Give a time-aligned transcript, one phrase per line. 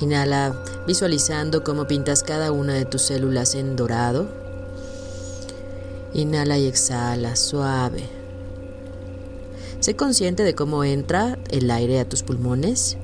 [0.00, 0.54] Inhala
[0.86, 4.28] visualizando cómo pintas cada una de tus células en dorado.
[6.12, 8.04] Inhala y exhala suave.
[9.80, 12.96] Sé consciente de cómo entra el aire a tus pulmones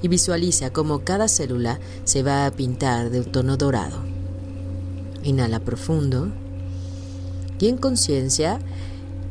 [0.00, 3.98] y visualiza cómo cada célula se va a pintar de un tono dorado.
[5.22, 6.28] Inhala profundo
[7.62, 8.58] y en conciencia,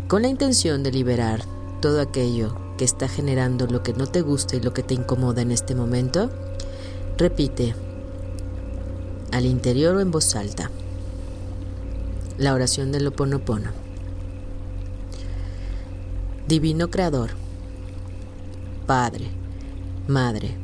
[0.08, 1.44] con la intención de liberar
[1.82, 5.42] todo aquello que está generando lo que no te gusta y lo que te incomoda
[5.42, 6.32] en este momento,
[7.22, 7.76] repite
[9.32, 10.72] al interior o en voz alta
[12.40, 13.70] la oración del Oponopono.
[16.48, 17.30] Divino Creador,
[18.88, 19.28] Padre,
[20.08, 20.58] Madre,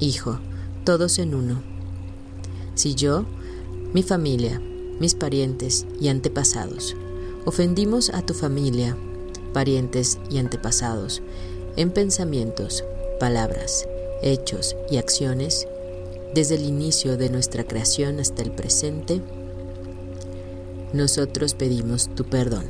[0.00, 0.38] Hijo,
[0.84, 1.62] todos en uno.
[2.74, 3.26] Si yo,
[3.92, 4.62] mi familia,
[4.98, 6.96] mis parientes y antepasados
[7.44, 8.96] ofendimos a tu familia,
[9.52, 11.20] parientes y antepasados,
[11.76, 12.82] en pensamientos,
[13.20, 13.86] palabras,
[14.22, 15.66] hechos y acciones,
[16.34, 19.20] desde el inicio de nuestra creación hasta el presente,
[20.92, 22.64] nosotros pedimos tu perdón.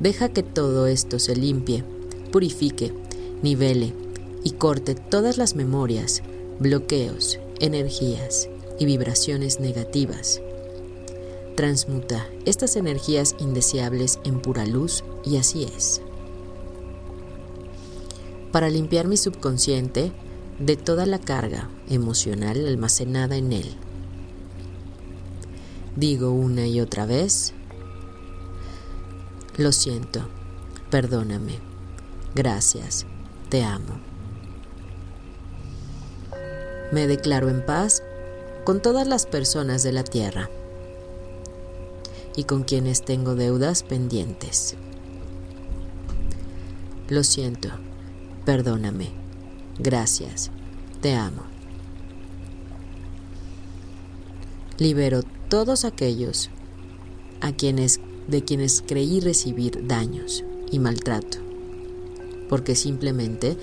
[0.00, 1.84] Deja que todo esto se limpie,
[2.32, 2.92] purifique,
[3.42, 3.92] nivele
[4.42, 6.22] y corte todas las memorias,
[6.58, 10.40] bloqueos, energías y vibraciones negativas
[11.54, 16.00] transmuta estas energías indeseables en pura luz y así es.
[18.52, 20.12] Para limpiar mi subconsciente
[20.58, 23.74] de toda la carga emocional almacenada en él.
[25.96, 27.54] Digo una y otra vez,
[29.56, 30.28] lo siento,
[30.90, 31.58] perdóname,
[32.34, 33.06] gracias,
[33.48, 34.00] te amo.
[36.92, 38.02] Me declaro en paz
[38.64, 40.50] con todas las personas de la tierra
[42.36, 44.76] y con quienes tengo deudas pendientes.
[47.08, 47.68] Lo siento,
[48.44, 49.23] perdóname,
[49.78, 50.50] gracias,
[51.00, 51.42] te amo.
[54.78, 56.50] Libero todos aquellos
[57.40, 61.38] a quienes de quienes creí recibir daños y maltrato,
[62.48, 63.56] porque simplemente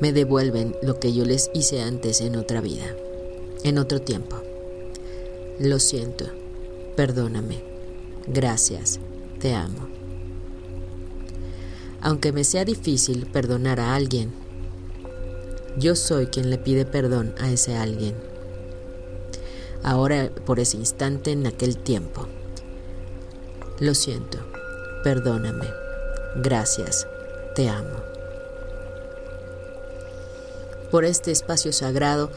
[0.00, 2.94] me devuelven lo que yo les hice antes en otra vida,
[3.64, 4.36] en otro tiempo.
[5.58, 6.26] Lo siento,
[6.94, 7.76] perdóname
[8.26, 8.98] Gracias,
[9.38, 9.86] te amo.
[12.00, 14.32] Aunque me sea difícil perdonar a alguien,
[15.76, 18.14] yo soy quien le pide perdón a ese alguien.
[19.82, 22.26] Ahora, por ese instante, en aquel tiempo.
[23.78, 24.38] Lo siento,
[25.04, 25.66] perdóname.
[26.36, 27.06] Gracias,
[27.54, 28.02] te amo.
[30.90, 32.30] Por este espacio sagrado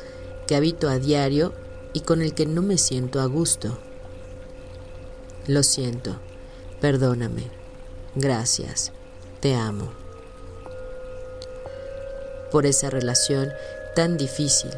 [0.47, 1.53] que habito a diario
[1.93, 3.77] y con el que no me siento a gusto
[5.49, 6.15] lo siento,
[6.79, 7.47] perdóname,
[8.13, 8.91] gracias,
[9.39, 9.91] te amo.
[12.51, 13.49] Por esa relación
[13.95, 14.71] tan difícil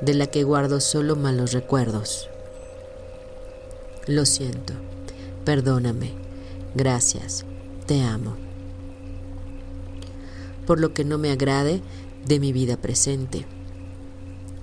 [0.00, 2.28] de la que guardo solo malos recuerdos.
[4.06, 4.74] Lo siento,
[5.44, 6.12] perdóname,
[6.74, 7.44] gracias,
[7.86, 8.36] te amo.
[10.66, 11.80] Por lo que no me agrade
[12.26, 13.46] de mi vida presente,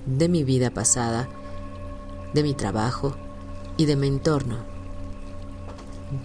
[0.06, 1.30] de mi vida pasada,
[2.34, 3.16] de mi trabajo
[3.78, 4.74] y de mi entorno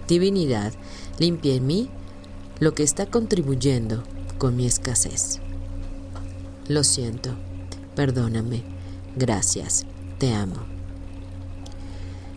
[0.07, 0.73] divinidad,
[1.17, 1.89] limpia en mí
[2.59, 4.03] lo que está contribuyendo
[4.37, 5.39] con mi escasez.
[6.69, 7.31] Lo siento,
[7.95, 8.61] perdóname,
[9.15, 9.87] gracias,
[10.19, 10.67] te amo.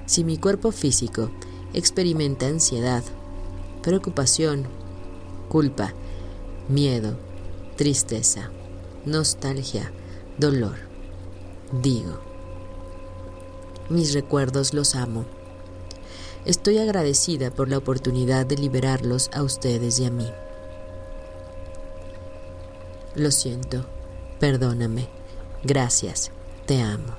[0.07, 1.31] Si mi cuerpo físico
[1.75, 3.05] experimenta ansiedad,
[3.83, 4.67] preocupación,
[5.51, 5.93] culpa,
[6.71, 7.19] miedo,
[7.77, 8.51] tristeza,
[9.05, 9.93] nostalgia,
[10.39, 10.79] dolor,
[11.83, 12.19] digo,
[13.91, 15.27] mis recuerdos los amo.
[16.47, 20.31] Estoy agradecida por la oportunidad de liberarlos a ustedes y a mí.
[23.15, 23.85] Lo siento,
[24.43, 25.07] perdóname,
[25.63, 26.33] gracias,
[26.67, 27.15] te amo.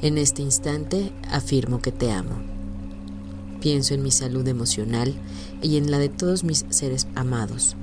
[0.00, 2.36] En este instante afirmo que te amo.
[3.60, 5.12] Pienso en mi salud emocional
[5.60, 7.76] y en la de todos mis seres amados.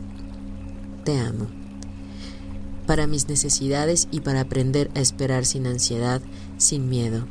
[1.03, 1.45] Te amo.
[2.87, 6.19] Para mis necesidades y para aprender a esperar sin ansiedad,
[6.57, 7.27] sin miedo,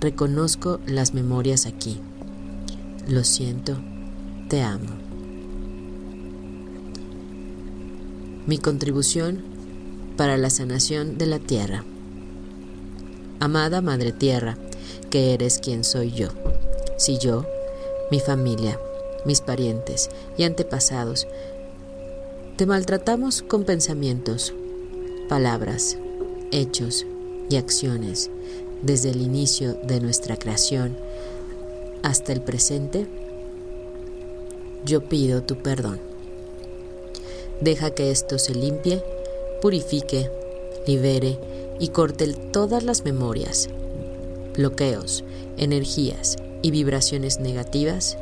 [0.00, 2.00] Reconozco las memorias aquí.
[3.06, 3.78] Lo siento,
[4.48, 5.11] te amo.
[8.46, 9.42] Mi contribución
[10.16, 11.84] para la sanación de la tierra.
[13.38, 14.58] Amada Madre Tierra,
[15.10, 16.28] que eres quien soy yo.
[16.96, 17.46] Si yo,
[18.10, 18.78] mi familia,
[19.24, 21.26] mis parientes y antepasados,
[22.56, 24.52] te maltratamos con pensamientos,
[25.28, 25.96] palabras,
[26.50, 27.06] hechos
[27.48, 28.30] y acciones
[28.82, 30.96] desde el inicio de nuestra creación
[32.02, 33.06] hasta el presente,
[34.84, 36.11] yo pido tu perdón.
[37.62, 39.04] Deja que esto se limpie,
[39.60, 40.28] purifique,
[40.84, 41.38] libere
[41.78, 43.68] y corte todas las memorias,
[44.56, 45.22] bloqueos,
[45.56, 48.18] energías y vibraciones negativas.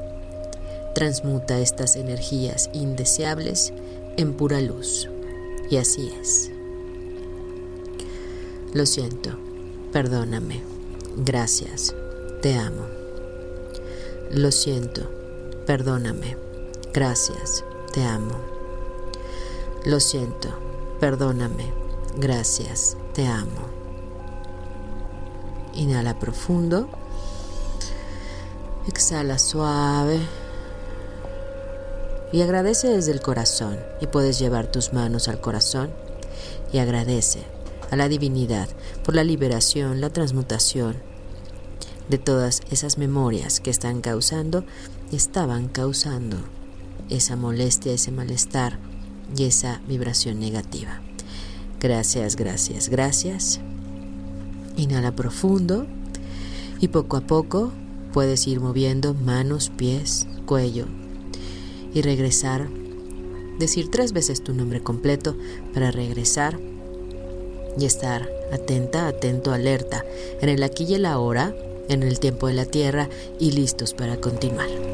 [0.95, 3.73] Transmuta estas energías indeseables
[4.19, 5.09] en pura luz.
[5.71, 6.51] Y así es.
[8.75, 9.39] Lo siento,
[9.91, 10.61] perdóname,
[11.17, 11.95] gracias,
[12.43, 12.85] te amo.
[14.31, 15.09] Lo siento,
[15.65, 16.37] perdóname,
[16.93, 17.65] gracias,
[17.95, 18.50] te amo.
[19.85, 20.51] Lo siento,
[21.01, 21.73] perdóname,
[22.19, 23.71] gracias, te amo.
[25.75, 26.89] Inhala profundo.
[28.87, 30.21] Exhala suave.
[32.31, 33.79] Y agradece desde el corazón.
[34.03, 35.91] Y puedes llevar tus manos al corazón
[36.73, 37.43] y agradece
[37.91, 38.69] a la divinidad
[39.03, 40.97] por la liberación, la transmutación
[42.11, 44.65] de todas esas memorias que están causando
[45.11, 46.37] y estaban causando
[47.09, 48.90] esa molestia, ese malestar
[49.37, 51.01] y esa vibración negativa.
[51.81, 53.61] Gracias, gracias, gracias.
[54.77, 55.87] Inhala profundo
[56.81, 57.73] y poco a poco
[58.13, 60.87] puedes ir moviendo manos, pies, cuello
[61.95, 62.69] y regresar.
[63.59, 65.37] Decir tres veces tu nombre completo
[65.75, 66.59] para regresar
[67.79, 70.05] y estar atenta, atento, alerta
[70.41, 71.55] en el aquí y el ahora,
[71.89, 74.90] en el tiempo de la tierra y listos para continuar.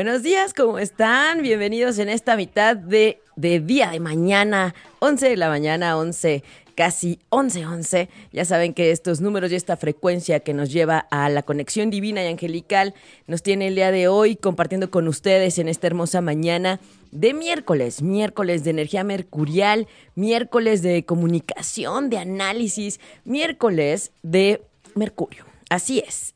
[0.00, 1.42] Buenos días, ¿cómo están?
[1.42, 6.42] Bienvenidos en esta mitad de, día de mañana, 11 de la mañana, 11,
[6.74, 8.08] casi 11, 11.
[8.32, 12.24] Ya saben que estos números y esta frecuencia que nos lleva a la conexión divina
[12.24, 12.94] y angelical
[13.26, 16.80] nos tiene el día de hoy compartiendo con ustedes en esta hermosa mañana
[17.10, 24.62] de miércoles, miércoles de energía mercurial, miércoles de comunicación, de análisis, miércoles de
[24.94, 25.44] Mercurio.
[25.68, 26.34] Así es,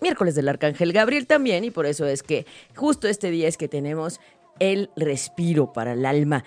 [0.00, 3.68] miércoles del Arcángel Gabriel también, y por eso es que justo este día es que
[3.68, 4.20] tenemos
[4.58, 6.44] el respiro para el alma.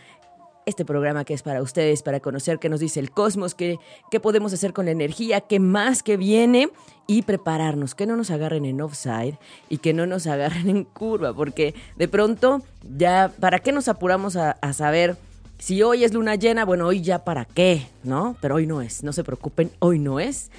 [0.66, 3.78] Este programa que es para ustedes, para conocer qué nos dice el cosmos, qué,
[4.12, 6.70] qué podemos hacer con la energía, qué más que viene
[7.08, 11.34] y prepararnos, que no nos agarren en offside y que no nos agarren en curva,
[11.34, 12.62] porque de pronto
[12.96, 15.18] ya, ¿para qué nos apuramos a, a saber?
[15.58, 18.36] Si hoy es luna llena, bueno, hoy ya para qué, ¿no?
[18.40, 20.52] Pero hoy no es, no se preocupen, hoy no es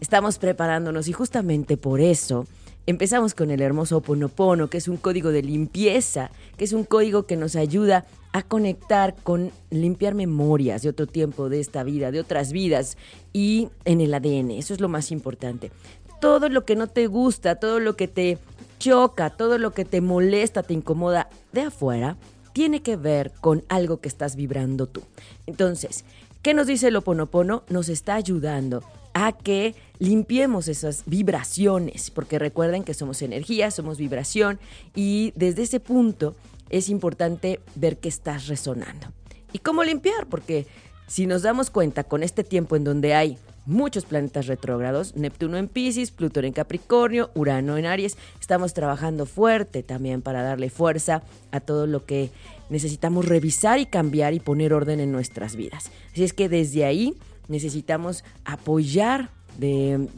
[0.00, 2.46] estamos preparándonos y justamente por eso
[2.86, 7.26] empezamos con el hermoso Ponopono, que es un código de limpieza, que es un código
[7.26, 12.20] que nos ayuda a conectar con limpiar memorias de otro tiempo, de esta vida, de
[12.20, 12.96] otras vidas
[13.32, 14.52] y en el ADN.
[14.52, 15.72] Eso es lo más importante.
[16.20, 18.38] Todo lo que no te gusta, todo lo que te
[18.78, 22.16] choca, todo lo que te molesta, te incomoda de afuera,
[22.52, 25.02] tiene que ver con algo que estás vibrando tú.
[25.46, 26.04] Entonces,
[26.42, 27.64] ¿qué nos dice el Oponopono?
[27.68, 28.82] Nos está ayudando
[29.18, 34.60] a que limpiemos esas vibraciones, porque recuerden que somos energía, somos vibración
[34.94, 36.36] y desde ese punto
[36.68, 39.06] es importante ver que estás resonando.
[39.54, 40.26] ¿Y cómo limpiar?
[40.26, 40.66] Porque
[41.06, 45.68] si nos damos cuenta con este tiempo en donde hay muchos planetas retrógrados, Neptuno en
[45.68, 51.60] Pisces, Plutón en Capricornio, Urano en Aries, estamos trabajando fuerte también para darle fuerza a
[51.60, 52.30] todo lo que
[52.68, 55.90] necesitamos revisar y cambiar y poner orden en nuestras vidas.
[56.12, 57.14] Así es que desde ahí
[57.48, 60.08] necesitamos apoyar de,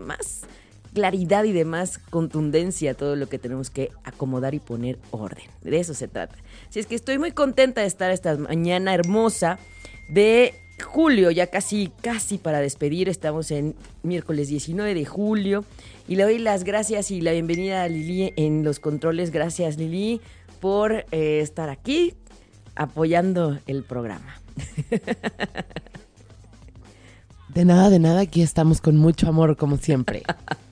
[0.00, 0.42] más
[0.92, 5.46] claridad y de más contundencia todo lo que tenemos que acomodar y poner orden.
[5.62, 6.36] De eso se trata.
[6.68, 9.58] Así es que estoy muy contenta de estar esta mañana hermosa
[10.08, 13.08] de julio, ya casi, casi para despedir.
[13.08, 15.64] Estamos en miércoles 19 de julio.
[16.06, 19.30] Y le doy las gracias y la bienvenida a Lili en los controles.
[19.30, 20.20] Gracias, Lili,
[20.60, 22.14] por eh, estar aquí
[22.76, 24.40] apoyando el programa.
[27.54, 30.24] De nada, de nada, aquí estamos con mucho amor, como siempre.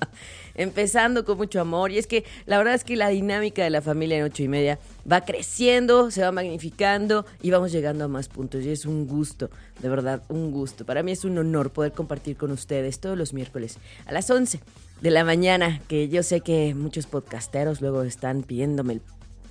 [0.56, 1.92] Empezando con mucho amor.
[1.92, 4.48] Y es que la verdad es que la dinámica de la familia en ocho y
[4.48, 8.64] media va creciendo, se va magnificando y vamos llegando a más puntos.
[8.64, 9.48] Y es un gusto,
[9.80, 10.84] de verdad, un gusto.
[10.84, 14.58] Para mí es un honor poder compartir con ustedes todos los miércoles a las 11
[15.00, 19.02] de la mañana, que yo sé que muchos podcasteros luego están pidiéndome el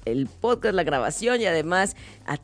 [0.06, 1.96] el podcast, la grabación y además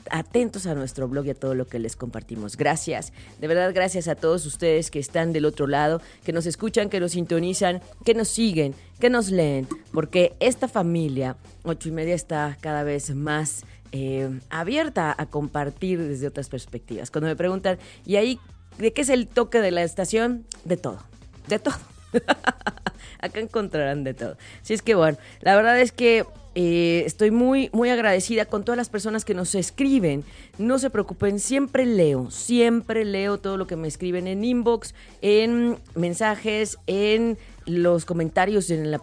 [0.10, 2.58] atentos a nuestro blog y a todo lo que les compartimos.
[2.58, 6.90] Gracias, de verdad gracias a todos ustedes que están del otro lado, que nos escuchan,
[6.90, 12.16] que nos sintonizan, que nos siguen, que nos leen, porque esta familia, ocho y media,
[12.16, 17.12] está cada vez más eh, abierta a compartir desde otras perspectivas.
[17.12, 18.40] Cuando me preguntan, ¿y ahí
[18.78, 20.46] de qué es el toque de la estación?
[20.66, 21.00] De todo,
[21.48, 21.76] de todo.
[23.20, 24.38] Acá encontrarán de todo.
[24.62, 26.26] Así es que bueno, la verdad es que
[26.60, 30.24] eh, estoy muy, muy agradecida con todas las personas que nos escriben.
[30.58, 35.78] No se preocupen, siempre leo, siempre leo todo lo que me escriben en inbox, en
[35.94, 37.38] mensajes, en
[37.68, 39.00] los comentarios en la,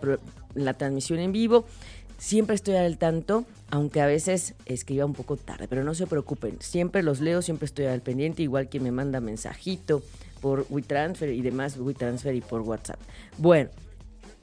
[0.56, 1.64] en la transmisión en vivo.
[2.18, 6.56] Siempre estoy al tanto, aunque a veces escriba un poco tarde, pero no se preocupen,
[6.58, 10.02] siempre los leo, siempre estoy al pendiente, igual que me manda mensajito
[10.40, 12.99] por WeTransfer y demás, WeTransfer y por WhatsApp.
[13.38, 13.70] Bueno,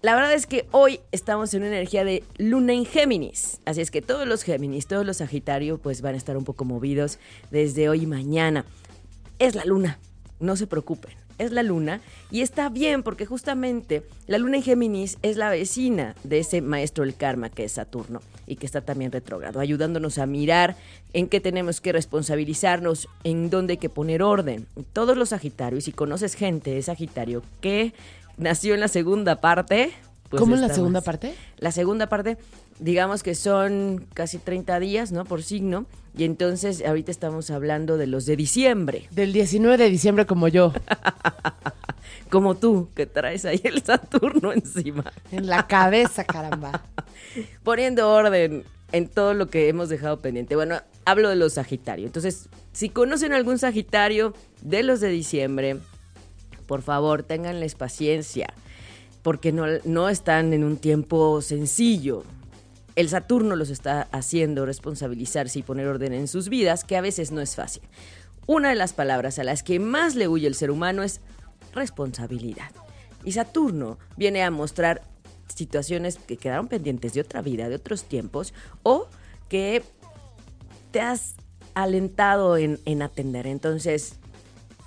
[0.02, 3.62] la verdad es que hoy estamos en una energía de luna en Géminis.
[3.66, 6.66] Así es que todos los Géminis, todos los Sagitarios, pues van a estar un poco
[6.66, 7.20] movidos
[7.52, 8.66] desde hoy y mañana.
[9.38, 10.00] Es la luna,
[10.40, 11.12] no se preocupen.
[11.38, 16.14] Es la luna y está bien porque justamente la luna en Géminis es la vecina
[16.24, 20.28] de ese maestro del karma que es Saturno y que está también retrógrado, ayudándonos a
[20.28, 20.76] mirar
[21.14, 24.68] en qué tenemos que responsabilizarnos, en dónde hay que poner orden.
[24.94, 27.94] Todos los Sagitarios, si conoces gente de Sagitario que
[28.38, 29.92] nació en la segunda parte.
[30.30, 31.36] Pues ¿Cómo en la segunda parte?
[31.58, 32.38] La segunda parte,
[32.80, 35.26] digamos que son casi 30 días, ¿no?
[35.26, 35.86] Por signo.
[36.18, 39.08] Y entonces ahorita estamos hablando de los de diciembre.
[39.12, 40.74] Del 19 de diciembre como yo.
[42.30, 45.12] como tú, que traes ahí el Saturno encima.
[45.32, 46.82] En la cabeza, caramba.
[47.64, 50.56] Poniendo orden en todo lo que hemos dejado pendiente.
[50.56, 52.08] Bueno, hablo de los Sagitarios.
[52.08, 55.78] Entonces, si conocen algún Sagitario de los de diciembre,
[56.72, 58.54] por favor, ténganles paciencia,
[59.24, 62.24] porque no, no están en un tiempo sencillo.
[62.96, 67.34] El Saturno los está haciendo responsabilizarse y poner orden en sus vidas, que a veces
[67.34, 67.84] no es fácil.
[68.48, 71.20] Una de las palabras a las que más le huye el ser humano es
[71.74, 72.72] responsabilidad.
[73.26, 75.02] Y Saturno viene a mostrar
[75.54, 79.10] situaciones que quedaron pendientes de otra vida, de otros tiempos, o
[79.50, 79.84] que
[80.92, 81.36] te has
[81.74, 83.46] alentado en, en atender.
[83.46, 84.21] Entonces,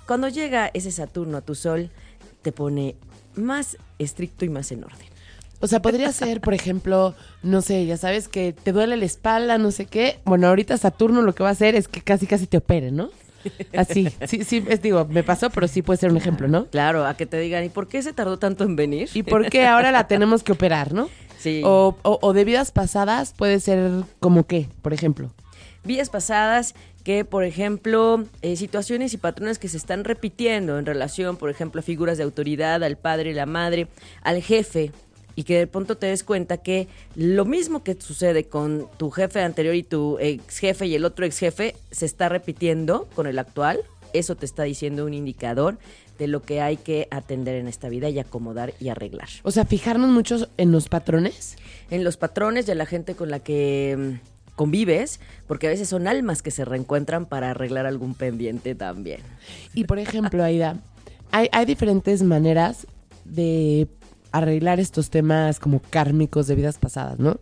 [0.05, 1.89] cuando llega ese Saturno a tu Sol,
[2.41, 2.95] te pone
[3.35, 5.07] más estricto y más en orden.
[5.61, 9.57] O sea, podría ser, por ejemplo, no sé, ya sabes que te duele la espalda,
[9.57, 10.19] no sé qué.
[10.25, 13.09] Bueno, ahorita Saturno lo que va a hacer es que casi casi te opere, ¿no?
[13.77, 16.65] Así, sí, sí, es, digo, me pasó, pero sí puede ser un ejemplo, ¿no?
[16.67, 19.09] Claro, a que te digan, ¿y por qué se tardó tanto en venir?
[19.13, 21.09] ¿Y por qué ahora la tenemos que operar, no?
[21.39, 21.61] Sí.
[21.63, 25.31] O, o, o de vidas pasadas puede ser como qué, por ejemplo.
[25.83, 26.73] Vidas pasadas
[27.05, 31.79] que, por ejemplo, eh, situaciones y patrones que se están repitiendo en relación, por ejemplo,
[31.79, 33.87] a figuras de autoridad, al padre, la madre,
[34.23, 34.91] al jefe,
[35.35, 39.41] y que de pronto te des cuenta que lo mismo que sucede con tu jefe
[39.41, 43.37] anterior y tu ex jefe y el otro ex jefe se está repitiendo con el
[43.37, 43.81] actual.
[44.13, 45.77] Eso te está diciendo un indicador
[46.17, 49.29] de lo que hay que atender en esta vida y acomodar y arreglar.
[49.43, 51.57] O sea, fijarnos mucho en los patrones.
[51.91, 56.07] En los patrones de la gente con la que mm, convives, porque a veces son
[56.07, 59.21] almas que se reencuentran para arreglar algún pendiente también.
[59.73, 60.77] Y por ejemplo, Aida,
[61.31, 62.87] hay, hay diferentes maneras
[63.25, 63.87] de
[64.31, 67.39] arreglar estos temas como kármicos de vidas pasadas, ¿no?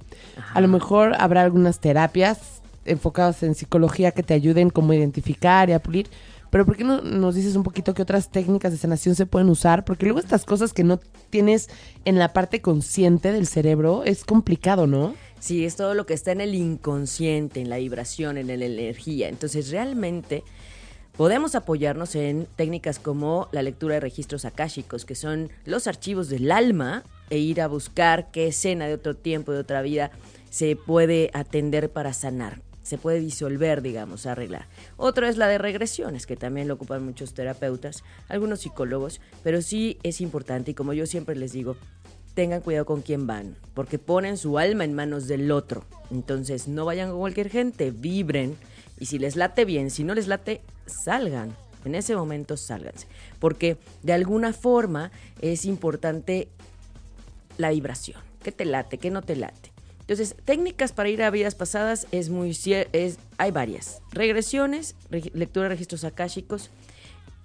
[0.53, 5.69] A lo mejor habrá algunas terapias enfocadas en psicología que te ayuden como a identificar
[5.69, 6.07] y a pulir.
[6.49, 9.49] Pero ¿por qué no nos dices un poquito qué otras técnicas de sanación se pueden
[9.49, 9.85] usar?
[9.85, 10.99] Porque luego estas cosas que no
[11.31, 11.67] tienes
[12.05, 15.15] en la parte consciente del cerebro es complicado, ¿no?
[15.43, 19.27] Sí, es todo lo que está en el inconsciente, en la vibración, en la energía.
[19.27, 20.41] Entonces, realmente
[21.17, 26.49] podemos apoyarnos en técnicas como la lectura de registros akáshicos, que son los archivos del
[26.49, 30.11] alma, e ir a buscar qué escena de otro tiempo, de otra vida,
[30.49, 32.61] se puede atender para sanar.
[32.81, 34.67] Se puede disolver, digamos, arreglar.
[34.95, 39.97] Otra es la de regresiones, que también lo ocupan muchos terapeutas, algunos psicólogos, pero sí
[40.03, 41.75] es importante y como yo siempre les digo,
[42.33, 45.83] tengan cuidado con quién van, porque ponen su alma en manos del otro.
[46.11, 48.55] Entonces, no vayan con cualquier gente, vibren.
[48.99, 51.55] Y si les late bien, si no les late, salgan.
[51.85, 53.07] En ese momento, sálganse.
[53.39, 55.11] Porque de alguna forma
[55.41, 56.47] es importante
[57.57, 58.21] la vibración.
[58.41, 58.97] ¿Qué te late?
[58.97, 59.71] ¿Qué no te late?
[60.01, 64.01] Entonces, técnicas para ir a vidas pasadas es muy es hay varias.
[64.11, 66.69] Regresiones, lectura de registros akáshicos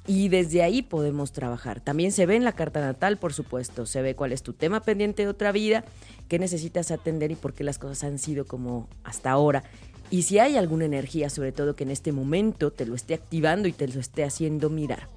[0.09, 1.81] y desde ahí podemos trabajar.
[1.81, 4.81] También se ve en la carta natal, por supuesto, se ve cuál es tu tema
[4.81, 5.85] pendiente de otra vida,
[6.29, 9.65] qué necesitas atender y por qué las cosas han sido como hasta ahora.
[10.11, 13.69] Y si hay alguna energía, sobre todo que en este momento te lo esté activando
[13.69, 15.09] y te lo esté haciendo mirar.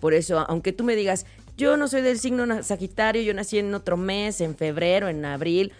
[0.00, 1.26] Por eso, aunque tú me digas,
[1.56, 5.72] yo no soy del signo Sagitario, yo nací en otro mes, en febrero, en abril,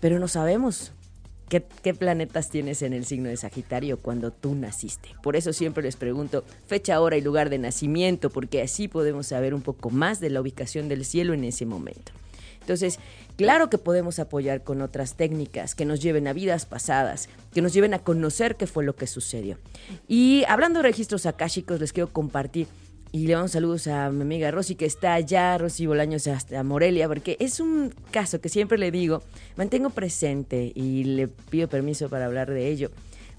[0.00, 0.92] pero no sabemos
[1.50, 5.10] qué, planetas tienes en el signo de Sagitario cuando tú naciste.
[5.22, 9.52] Por eso siempre les pregunto fecha, hora y lugar de nacimiento, porque así podemos saber
[9.52, 12.12] un poco más de la ubicación del cielo en ese momento.
[12.60, 13.00] Entonces,
[13.36, 17.72] claro que podemos apoyar con otras técnicas que nos lleven a vidas pasadas, que nos
[17.72, 19.58] lleven a conocer qué fue lo que sucedió.
[20.06, 22.68] Y hablando de registros akáshicos, les quiero compartir
[23.12, 27.08] y le damos saludos a mi amiga Rosy, que está allá, Rosy Bolaños, hasta Morelia,
[27.08, 29.22] porque es un caso que siempre le digo,
[29.56, 32.90] mantengo presente y le pido permiso para hablar de ello,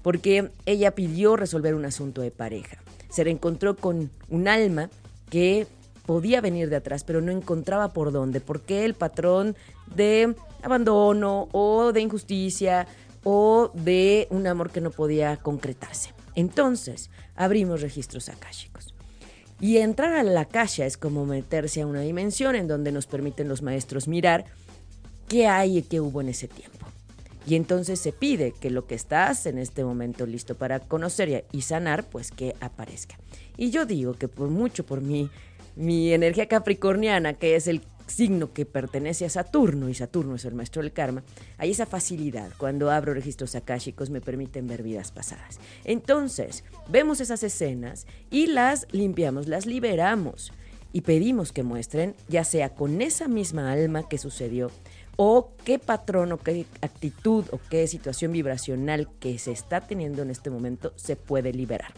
[0.02, 2.78] porque ella pidió resolver un asunto de pareja.
[3.08, 4.90] Se reencontró con un alma
[5.30, 5.66] que
[6.04, 9.56] podía venir de atrás, pero no encontraba por dónde, porque el patrón
[9.94, 12.86] de abandono o de injusticia
[13.24, 16.12] o de un amor que no podía concretarse.
[16.34, 18.91] Entonces, abrimos registros akáshicos.
[19.62, 23.48] Y entrar a la caja es como meterse a una dimensión en donde nos permiten
[23.48, 24.44] los maestros mirar
[25.28, 26.84] qué hay y qué hubo en ese tiempo.
[27.46, 31.62] Y entonces se pide que lo que estás en este momento listo para conocer y
[31.62, 33.16] sanar, pues que aparezca.
[33.56, 35.30] Y yo digo que por mucho por mí,
[35.76, 40.54] mi energía capricorniana, que es el signo que pertenece a Saturno, y Saturno es el
[40.54, 41.22] maestro del karma,
[41.58, 42.50] hay esa facilidad.
[42.58, 45.58] Cuando abro registros akáshicos me permiten ver vidas pasadas.
[45.84, 50.52] Entonces, vemos esas escenas y las limpiamos, las liberamos
[50.92, 54.70] y pedimos que muestren, ya sea con esa misma alma que sucedió,
[55.16, 60.30] o qué patrón o qué actitud o qué situación vibracional que se está teniendo en
[60.30, 61.92] este momento se puede liberar.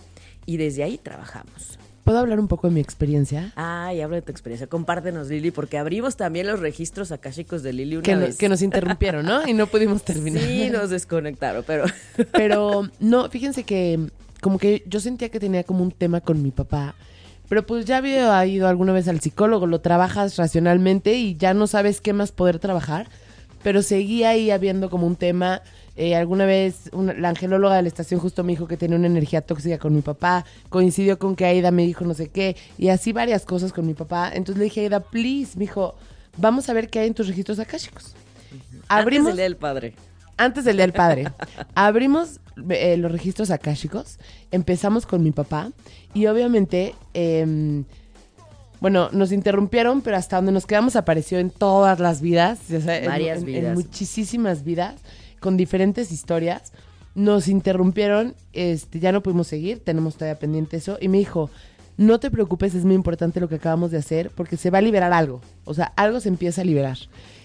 [0.46, 1.78] Y desde ahí trabajamos.
[2.04, 3.52] ¿Puedo hablar un poco de mi experiencia?
[3.56, 4.66] Ay, hablo de tu experiencia.
[4.66, 8.36] Compártenos, Lili, porque abrimos también los registros akáshicos de Lili una que, vez.
[8.36, 9.48] que nos interrumpieron, ¿no?
[9.48, 10.42] Y no pudimos terminar.
[10.42, 11.84] Sí, nos desconectaron, pero...
[12.32, 13.98] Pero, no, fíjense que
[14.42, 16.94] como que yo sentía que tenía como un tema con mi papá.
[17.48, 21.66] Pero pues ya había ido alguna vez al psicólogo, lo trabajas racionalmente y ya no
[21.66, 23.08] sabes qué más poder trabajar.
[23.62, 25.62] Pero seguía ahí habiendo como un tema
[25.96, 29.42] eh, alguna vez la angelóloga de la estación justo me dijo que tenía una energía
[29.42, 30.44] tóxica con mi papá.
[30.68, 32.56] Coincidió con que Aida me dijo no sé qué.
[32.78, 34.30] Y así varias cosas con mi papá.
[34.32, 35.94] Entonces le dije, Aida, please, me dijo,
[36.36, 38.14] vamos a ver qué hay en tus registros akáshicos.
[38.88, 39.94] Abrimos, antes del día del padre.
[40.36, 41.28] Antes del día del padre.
[41.76, 44.18] Abrimos eh, los registros akáshicos.
[44.50, 45.70] Empezamos con mi papá.
[46.12, 46.94] Y obviamente...
[47.14, 47.84] Em,
[48.80, 52.58] bueno, nos interrumpieron, pero hasta donde nos quedamos apareció en todas las vidas.
[52.68, 53.64] Varias vidas.
[53.64, 54.96] En muchísimas vidas
[55.44, 56.72] con diferentes historias.
[57.14, 60.96] Nos interrumpieron, este, ya no pudimos seguir, tenemos todavía pendiente eso.
[61.02, 61.50] Y me dijo,
[61.98, 64.80] no te preocupes, es muy importante lo que acabamos de hacer porque se va a
[64.80, 65.42] liberar algo.
[65.66, 66.96] O sea, algo se empieza a liberar.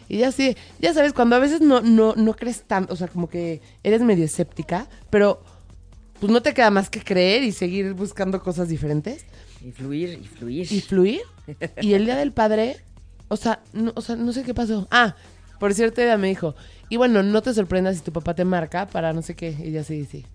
[0.07, 3.09] Y ya sí, ya sabes, cuando a veces no, no, no crees tanto, o sea,
[3.09, 5.43] como que eres medio escéptica, pero
[6.21, 9.25] pues no te queda más que creer y seguir buscando cosas diferentes.
[9.61, 10.71] Y fluir, y fluir.
[10.71, 11.21] Y fluir.
[11.81, 12.77] y el día del padre,
[13.27, 14.87] o sea, no, o sea, no sé qué pasó.
[14.89, 15.17] Ah,
[15.59, 16.55] por cierto, ella me dijo,
[16.89, 19.55] y bueno, no te sorprendas si tu papá te marca para no sé qué.
[19.63, 20.25] Y yo así, sí.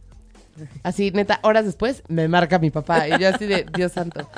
[0.85, 3.09] Así, neta, horas después me marca mi papá.
[3.09, 4.29] Y yo así de, Dios santo.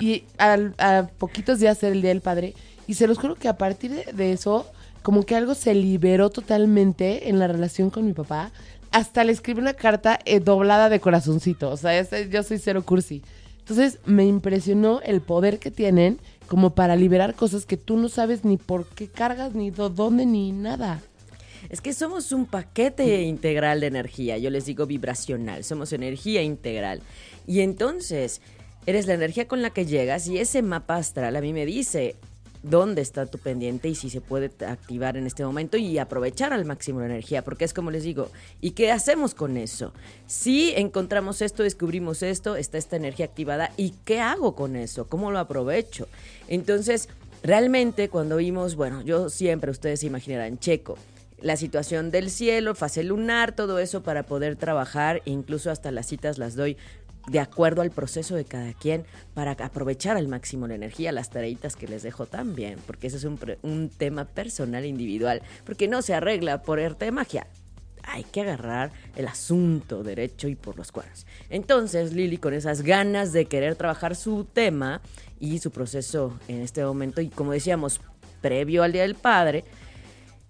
[0.00, 2.54] Y a poquitos días era el Día del Padre.
[2.88, 4.66] Y se los juro que a partir de, eso,
[5.02, 8.50] como que algo se liberó totalmente en la relación con mi papá.
[8.90, 11.70] Hasta le escribí una carta eh, doblada de corazoncito.
[11.70, 13.22] O sea, yo soy cero cursi.
[13.60, 18.44] Entonces me impresionó el poder que tienen como para liberar cosas que tú no sabes
[18.44, 21.00] ni por qué cargas, ni dónde, ni nada.
[21.68, 27.02] Es que somos un paquete integral de energía, yo les digo vibracional, somos energía integral.
[27.46, 28.40] Y entonces,
[28.86, 32.16] eres la energía con la que llegas y ese mapa astral a mí me dice
[32.62, 36.64] dónde está tu pendiente y si se puede activar en este momento y aprovechar al
[36.64, 39.92] máximo la energía, porque es como les digo, ¿y qué hacemos con eso?
[40.26, 45.08] Si encontramos esto, descubrimos esto, está esta energía activada, ¿y qué hago con eso?
[45.08, 46.06] ¿Cómo lo aprovecho?
[46.48, 47.08] Entonces,
[47.42, 50.98] realmente cuando vimos, bueno, yo siempre, ustedes se imaginarán, checo,
[51.42, 56.38] la situación del cielo, fase lunar, todo eso para poder trabajar, incluso hasta las citas
[56.38, 56.76] las doy
[57.28, 61.76] de acuerdo al proceso de cada quien para aprovechar al máximo la energía, las tareitas
[61.76, 66.14] que les dejo también, porque ese es un, un tema personal, individual, porque no se
[66.14, 67.46] arregla por arte de magia.
[68.02, 71.26] Hay que agarrar el asunto derecho y por los cuernos.
[71.50, 75.02] Entonces, Lili, con esas ganas de querer trabajar su tema
[75.38, 78.00] y su proceso en este momento, y como decíamos,
[78.40, 79.64] previo al Día del Padre,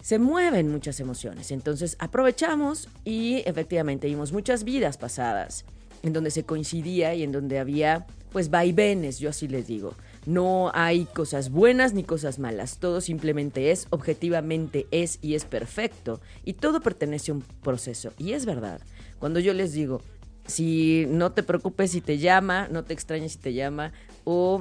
[0.00, 1.50] se mueven muchas emociones.
[1.50, 5.64] Entonces aprovechamos y efectivamente vimos muchas vidas pasadas
[6.02, 9.94] en donde se coincidía y en donde había pues vaivenes, yo así les digo.
[10.26, 16.20] No hay cosas buenas ni cosas malas, todo simplemente es, objetivamente es y es perfecto
[16.44, 18.80] y todo pertenece a un proceso y es verdad.
[19.18, 20.02] Cuando yo les digo,
[20.46, 23.92] si no te preocupes si te llama, no te extrañes si te llama,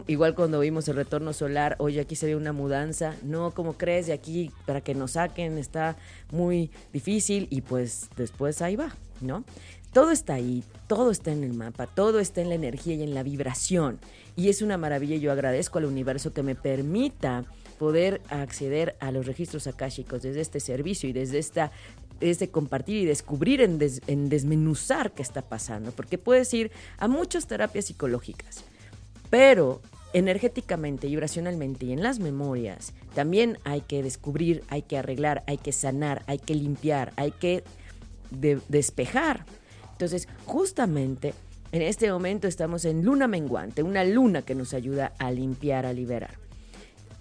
[0.08, 4.08] igual cuando vimos el retorno solar, oye, aquí se ve una mudanza, no, como crees?
[4.08, 5.97] De aquí para que nos saquen está
[6.32, 9.43] muy difícil y pues después ahí va, ¿no?
[9.93, 13.15] Todo está ahí, todo está en el mapa, todo está en la energía y en
[13.15, 13.99] la vibración.
[14.36, 17.45] Y es una maravilla y yo agradezco al universo que me permita
[17.79, 21.71] poder acceder a los registros akáshicos desde este servicio y desde esta
[22.19, 27.47] desde compartir y descubrir en, en desmenuzar qué está pasando, porque puedes ir a muchas
[27.47, 28.65] terapias psicológicas,
[29.30, 29.82] pero
[30.13, 35.72] energéticamente, vibracionalmente y en las memorias, también hay que descubrir, hay que arreglar, hay que
[35.72, 37.63] sanar, hay que limpiar, hay que
[38.32, 39.46] despejar.
[39.92, 41.34] Entonces, justamente
[41.72, 45.94] en este momento estamos en luna menguante, una luna que nos ayuda a limpiar, a
[45.94, 46.38] liberar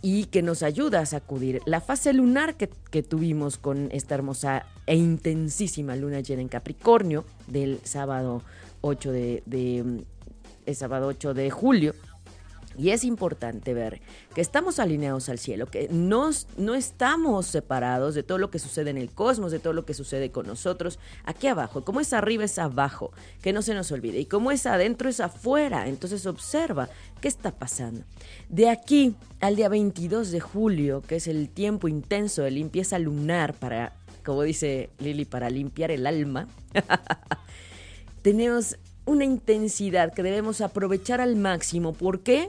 [0.01, 2.69] y que nos ayuda a sacudir la fase lunar que,
[3.03, 8.43] tuvimos con esta hermosa e intensísima luna llena en Capricornio del sábado
[8.81, 10.05] 8 de, de
[10.69, 11.95] el sábado 8 de julio
[12.79, 14.01] y es importante ver
[14.35, 18.91] que estamos alineados al cielo, que no, no estamos separados de todo lo que sucede
[18.91, 21.85] en el cosmos, de todo lo que sucede con nosotros aquí abajo.
[21.85, 23.11] Como es arriba es abajo,
[23.43, 24.21] que no se nos olvide.
[24.21, 25.89] Y como es adentro es afuera.
[25.89, 26.89] Entonces observa
[27.21, 28.03] qué está pasando.
[28.49, 33.55] De aquí al día 22 de julio, que es el tiempo intenso de limpieza lunar
[33.55, 33.93] para,
[34.25, 36.47] como dice Lili, para limpiar el alma,
[38.23, 38.77] tenemos
[39.09, 41.93] una intensidad que debemos aprovechar al máximo.
[41.93, 42.49] ¿Por qué?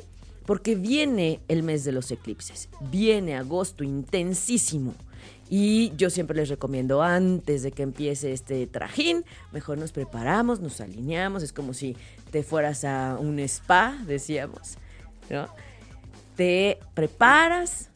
[0.50, 4.96] porque viene el mes de los eclipses, viene agosto intensísimo.
[5.48, 10.82] Y yo siempre les recomiendo antes de que empiece este trajín, mejor nos preparamos, nos
[10.82, 11.96] alineamos, es como si
[12.32, 14.80] te fueras a un spa, decíamos,
[15.30, 15.48] ¿no?
[16.36, 17.92] Te preparas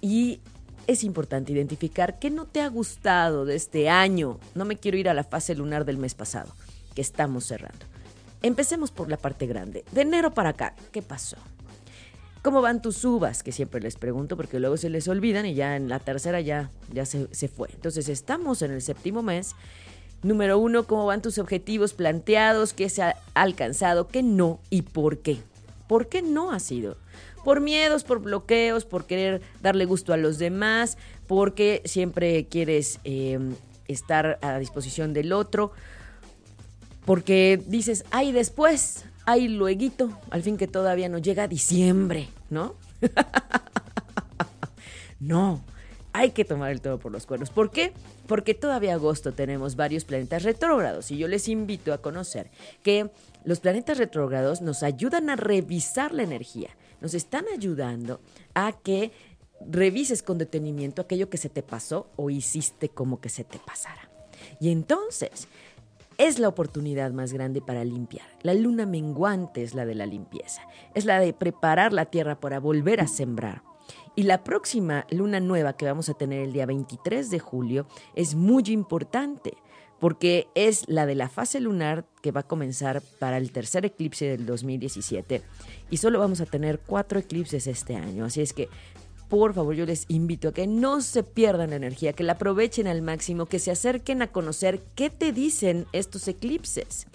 [0.00, 0.38] y
[0.86, 4.38] es importante identificar qué no te ha gustado de este año.
[4.54, 6.54] No me quiero ir a la fase lunar del mes pasado,
[7.00, 7.86] estamos cerrando.
[8.42, 9.84] Empecemos por la parte grande.
[9.92, 11.36] De enero para acá, ¿qué pasó?
[12.42, 13.42] ¿Cómo van tus uvas?
[13.42, 16.70] Que siempre les pregunto porque luego se les olvidan y ya en la tercera ya,
[16.90, 17.68] ya se, se fue.
[17.74, 19.54] Entonces estamos en el séptimo mes.
[20.22, 22.72] Número uno, ¿cómo van tus objetivos planteados?
[22.72, 24.08] ¿Qué se ha alcanzado?
[24.08, 24.60] ¿Qué no?
[24.70, 25.38] ¿Y por qué?
[25.86, 26.96] ¿Por qué no ha sido?
[27.44, 33.38] Por miedos, por bloqueos, por querer darle gusto a los demás, porque siempre quieres eh,
[33.86, 35.72] estar a disposición del otro
[37.04, 42.74] porque dices, ay, después, ay, luego, al fin que todavía no llega diciembre, ¿no?
[45.20, 45.62] no,
[46.12, 47.50] hay que tomar el todo por los cuernos.
[47.50, 47.92] ¿Por qué?
[48.26, 52.50] Porque todavía agosto tenemos varios planetas retrógrados y yo les invito a conocer
[52.82, 53.10] que
[53.44, 58.20] los planetas retrógrados nos ayudan a revisar la energía, nos están ayudando
[58.54, 59.12] a que
[59.66, 64.10] revises con detenimiento aquello que se te pasó o hiciste como que se te pasara.
[64.58, 65.48] Y entonces
[66.20, 68.26] es la oportunidad más grande para limpiar.
[68.42, 70.60] La luna menguante es la de la limpieza,
[70.94, 73.62] es la de preparar la tierra para volver a sembrar.
[74.16, 78.34] Y la próxima luna nueva que vamos a tener el día 23 de julio es
[78.34, 79.54] muy importante
[79.98, 84.26] porque es la de la fase lunar que va a comenzar para el tercer eclipse
[84.26, 85.42] del 2017
[85.88, 88.26] y solo vamos a tener cuatro eclipses este año.
[88.26, 88.68] Así es que
[89.30, 92.88] por favor, yo les invito a que no se pierdan la energía, que la aprovechen
[92.88, 97.06] al máximo, que se acerquen a conocer qué te dicen estos eclipses.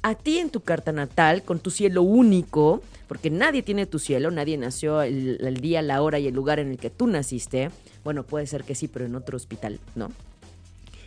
[0.00, 4.30] A ti en tu carta natal, con tu cielo único, porque nadie tiene tu cielo,
[4.30, 7.70] nadie nació el, día, la hora y el lugar en el que tú naciste.
[8.02, 10.10] Bueno, puede ser que sí, pero en otro hospital, ¿no?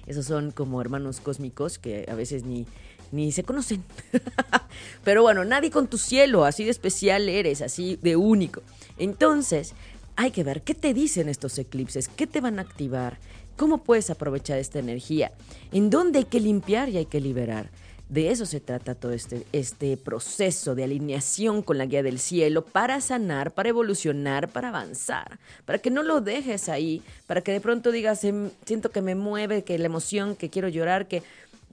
[0.05, 2.67] Esos son como hermanos cósmicos que a veces ni,
[3.11, 3.83] ni se conocen.
[5.03, 8.61] Pero bueno, nadie con tu cielo, así de especial eres, así de único.
[8.97, 9.73] Entonces,
[10.21, 13.17] hay que ver qué te dicen estos eclipses, qué te van a activar,
[13.57, 15.31] cómo puedes aprovechar esta energía,
[15.71, 17.71] en dónde hay que limpiar y hay que liberar.
[18.07, 22.63] De eso se trata todo este, este proceso de alineación con la guía del cielo
[22.63, 27.61] para sanar, para evolucionar, para avanzar, para que no lo dejes ahí, para que de
[27.61, 31.23] pronto digas, em, siento que me mueve, que la emoción, que quiero llorar, que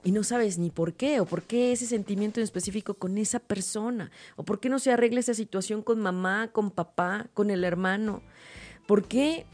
[0.03, 3.39] y no sabes ni por qué, o por qué ese sentimiento en específico con esa
[3.39, 7.63] persona, o por qué no se arregla esa situación con mamá, con papá, con el
[7.63, 8.21] hermano,
[8.89, 9.45] por qué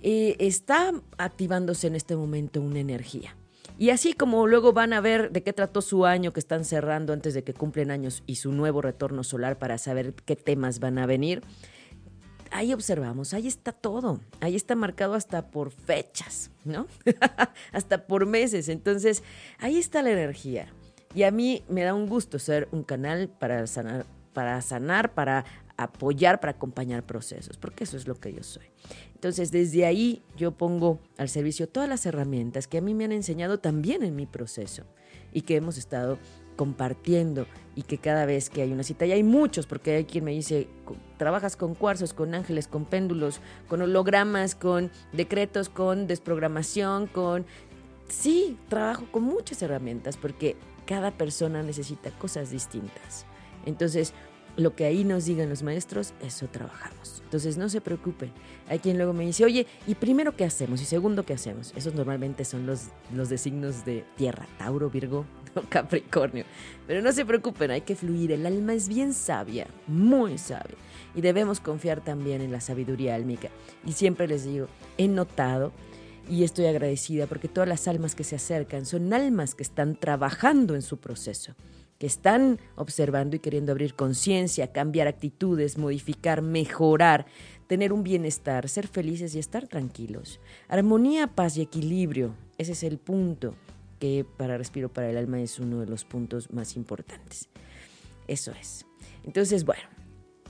[0.00, 3.34] eh, está activándose en este momento una energía.
[3.80, 7.12] Y así como luego van a ver de qué trató su año que están cerrando
[7.12, 10.98] antes de que cumplen años y su nuevo retorno solar para saber qué temas van
[10.98, 11.42] a venir,
[12.52, 16.86] ahí observamos, ahí está todo, ahí está marcado hasta por fechas, ¿no?
[17.72, 18.68] hasta por meses.
[18.68, 19.24] Entonces,
[19.58, 20.68] ahí está la energía.
[21.12, 25.44] Y a mí me da un gusto ser un canal para sanar, para sanar, para
[25.82, 28.66] apoyar, para acompañar procesos, porque eso es lo que yo soy.
[29.14, 33.12] Entonces, desde ahí yo pongo al servicio todas las herramientas que a mí me han
[33.12, 34.84] enseñado también en mi proceso
[35.32, 36.18] y que hemos estado
[36.56, 40.24] compartiendo y que cada vez que hay una cita, y hay muchos, porque hay quien
[40.24, 40.68] me dice,
[41.16, 47.46] trabajas con cuarzos, con ángeles, con péndulos, con hologramas, con decretos, con desprogramación, con...
[48.08, 53.24] Sí, trabajo con muchas herramientas porque cada persona necesita cosas distintas.
[53.64, 54.12] Entonces,
[54.60, 57.22] lo que ahí nos digan los maestros, eso trabajamos.
[57.24, 58.30] Entonces no se preocupen.
[58.68, 60.82] Hay quien luego me dice, oye, ¿y primero qué hacemos?
[60.82, 61.72] ¿Y segundo qué hacemos?
[61.76, 65.24] Esos normalmente son los, los designos de tierra, Tauro, Virgo,
[65.68, 66.44] Capricornio.
[66.86, 68.32] Pero no se preocupen, hay que fluir.
[68.32, 70.76] El alma es bien sabia, muy sabia.
[71.14, 73.48] Y debemos confiar también en la sabiduría álmica.
[73.86, 74.68] Y siempre les digo,
[74.98, 75.72] he notado
[76.28, 80.74] y estoy agradecida porque todas las almas que se acercan son almas que están trabajando
[80.74, 81.54] en su proceso
[82.00, 87.26] que están observando y queriendo abrir conciencia, cambiar actitudes, modificar, mejorar,
[87.66, 90.40] tener un bienestar, ser felices y estar tranquilos.
[90.66, 93.54] Armonía, paz y equilibrio, ese es el punto
[93.98, 97.50] que para Respiro para el Alma es uno de los puntos más importantes.
[98.26, 98.86] Eso es.
[99.24, 99.82] Entonces, bueno,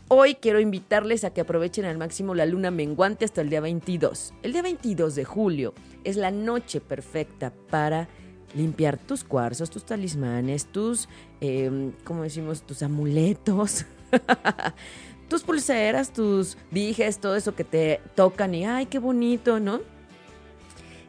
[0.07, 4.35] hoy quiero invitarles a que aprovechen al máximo la luna menguante hasta el día 22.
[4.45, 8.09] El día 22 de julio es la noche perfecta para
[8.55, 11.09] limpiar tus cuarzos, tus talismanes, tus,
[11.41, 12.63] eh, ¿cómo decimos?
[12.63, 13.87] Tus amuletos,
[15.29, 19.81] tus pulseras, tus dijes, todo eso que te tocan y, ay, qué bonito, ¿no?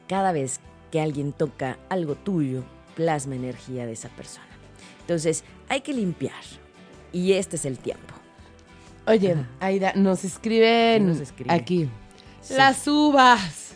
[0.08, 0.60] Cada vez
[0.92, 2.64] que alguien toca algo tuyo,
[2.96, 4.46] plasma energía de esa persona.
[5.02, 6.44] Entonces, hay que limpiar.
[7.12, 8.14] Y este es el tiempo.
[9.08, 11.54] Oye, Aida, nos escriben nos escribe?
[11.54, 11.90] aquí.
[12.50, 13.71] Las uvas.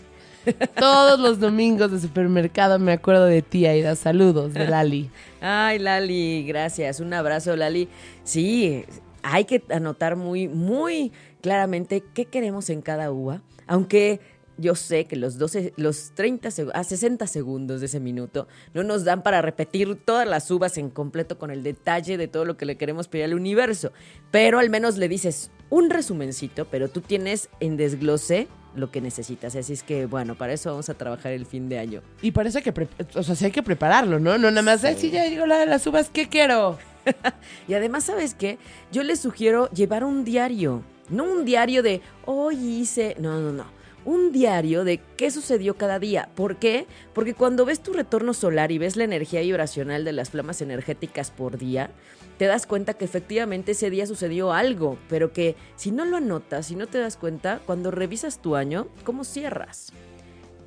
[0.79, 3.95] Todos los domingos de supermercado me acuerdo de ti, Aida.
[3.95, 5.09] Saludos de Lali.
[5.41, 6.99] Ay, Lali, gracias.
[6.99, 7.87] Un abrazo, Lali.
[8.23, 8.85] Sí,
[9.23, 13.41] hay que anotar muy, muy claramente qué queremos en cada uva.
[13.67, 14.19] Aunque
[14.57, 19.03] yo sé que los 12, los 30 a 60 segundos de ese minuto no nos
[19.03, 22.65] dan para repetir todas las uvas en completo con el detalle de todo lo que
[22.65, 23.91] le queremos pedir al universo.
[24.31, 29.55] Pero al menos le dices un resumencito, pero tú tienes en desglose lo que necesitas.
[29.55, 32.01] Así es que, bueno, para eso vamos a trabajar el fin de año.
[32.21, 34.37] Y hay que, o sea, sí hay que prepararlo, ¿no?
[34.37, 34.87] No nada más, sí.
[34.97, 36.77] si ya llegó la de las uvas, ¿qué quiero?
[37.67, 38.57] y además, ¿sabes qué?
[38.91, 40.83] Yo les sugiero llevar un diario.
[41.09, 43.15] No un diario de hoy hice.
[43.19, 43.74] No, no, no
[44.05, 46.29] un diario de qué sucedió cada día.
[46.35, 46.85] ¿Por qué?
[47.13, 51.31] Porque cuando ves tu retorno solar y ves la energía vibracional de las flamas energéticas
[51.31, 51.89] por día,
[52.37, 56.67] te das cuenta que efectivamente ese día sucedió algo, pero que si no lo anotas,
[56.67, 59.91] si no te das cuenta, cuando revisas tu año, ¿cómo cierras?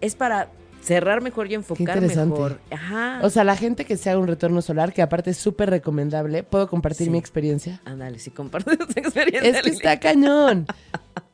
[0.01, 0.51] Es para
[0.83, 2.61] cerrar mejor y enfocar mejor.
[2.71, 3.21] Ajá.
[3.23, 6.43] O sea, la gente que se haga un retorno solar, que aparte es súper recomendable,
[6.43, 7.81] ¿puedo compartir mi experiencia?
[7.85, 9.51] Ándale, si compartes tu experiencia.
[9.51, 10.67] Es que está cañón.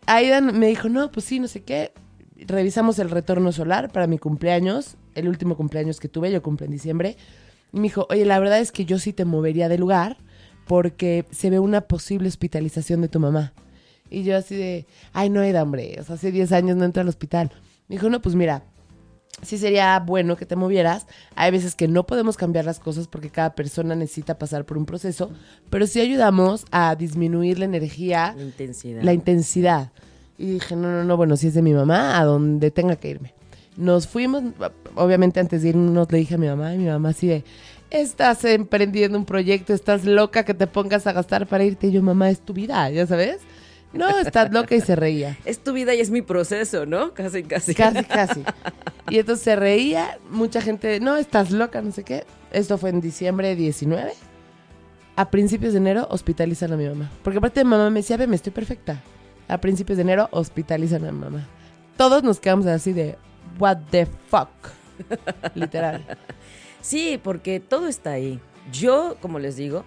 [0.07, 1.93] Aidan me dijo, no, pues sí, no sé qué.
[2.37, 6.73] Revisamos el retorno solar para mi cumpleaños, el último cumpleaños que tuve, yo cumple en
[6.73, 7.17] diciembre.
[7.73, 10.19] Y me dijo, oye, la verdad es que yo sí te movería de lugar
[10.67, 13.53] porque se ve una posible hospitalización de tu mamá.
[14.11, 17.03] Y yo así de, ay, no, Aida, hombre, o sea, hace 10 años no entra
[17.03, 17.51] al hospital.
[17.89, 18.65] Me dijo, no, pues mira,
[19.45, 21.07] sí sería bueno que te movieras.
[21.35, 24.87] Hay veces que no podemos cambiar las cosas porque cada persona necesita pasar por un
[24.87, 25.31] proceso,
[25.71, 29.03] pero sí ayudamos a disminuir la energía, la intensidad.
[29.03, 29.93] La intensidad.
[30.37, 33.11] Y dije, no, no, no, bueno, si es de mi mamá, a donde tenga que
[33.11, 33.35] irme.
[33.77, 34.43] Nos fuimos,
[34.95, 37.45] obviamente antes de irnos le dije a mi mamá, y mi mamá así de,
[37.91, 41.89] estás emprendiendo un proyecto, estás loca que te pongas a gastar para irte.
[41.89, 43.41] Y yo, mamá, es tu vida, ya sabes.
[43.95, 45.39] No, estás loca y se reía.
[45.45, 47.15] Es tu vida y es mi proceso, ¿no?
[47.15, 47.75] Casi, casi.
[47.75, 48.45] Casi, casi.
[49.09, 52.25] Y entonces se reía, mucha gente, no, estás loca, no sé qué.
[52.53, 54.13] Esto fue en diciembre 19.
[55.17, 57.11] A principios de enero hospitalizan a mi mamá.
[57.23, 59.01] Porque aparte de mamá me decía, ve, me estoy perfecta.
[59.47, 61.47] A principios de enero hospitalizan a mi mamá.
[61.97, 63.17] Todos nos quedamos así de,
[63.59, 64.49] what the fuck.
[65.55, 66.05] Literal.
[66.81, 68.41] Sí, porque todo está ahí.
[68.73, 69.85] Yo, como les digo,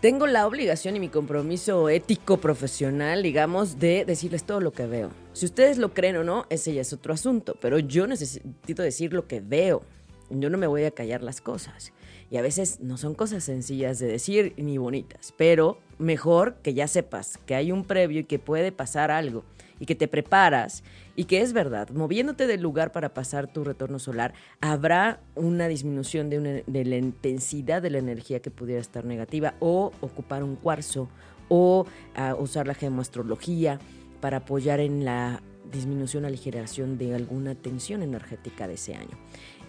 [0.00, 5.10] tengo la obligación y mi compromiso ético profesional, digamos, de decirles todo lo que veo.
[5.34, 9.12] Si ustedes lo creen o no, ese ya es otro asunto, pero yo necesito decir
[9.12, 9.82] lo que veo.
[10.30, 11.92] yo no me voy a callar las cosas.
[12.30, 16.86] Y a veces no son cosas sencillas de decir ni bonitas, pero mejor que ya
[16.86, 19.44] sepas que hay un previo y que puede pasar algo
[19.80, 20.84] y que te preparas
[21.16, 26.30] y que es verdad, moviéndote del lugar para pasar tu retorno solar, habrá una disminución
[26.30, 31.08] de, la intensidad de la energía que pudiera estar negativa o ocupar un cuarzo
[31.48, 33.80] o ah, usar la gemoastrología
[34.20, 39.18] para apoyar en la disminución, aligeración de alguna tensión energética de ese año.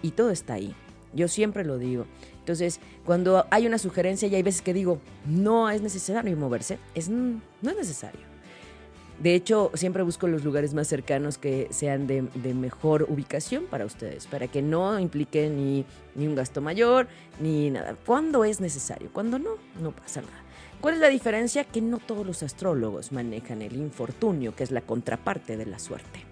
[0.02, 0.76] Y todo está ahí.
[1.14, 2.06] Yo siempre lo digo.
[2.40, 7.10] Entonces, cuando hay una sugerencia y hay veces que digo, no es necesario moverse, es,
[7.10, 8.31] no es necesario.
[9.22, 12.24] De hecho, siempre busco los lugares más cercanos que sean de,
[12.56, 17.08] mejor ubicación para ustedes, para que no implique ni, ni, un gasto mayor,
[17.40, 17.96] ni nada.
[18.04, 20.42] Cuando es necesario, cuando no, no pasa nada.
[20.82, 21.64] ¿Cuál es la diferencia?
[21.66, 26.26] Que no todos los astrólogos manejan el infortunio, que es la contraparte de la suerte.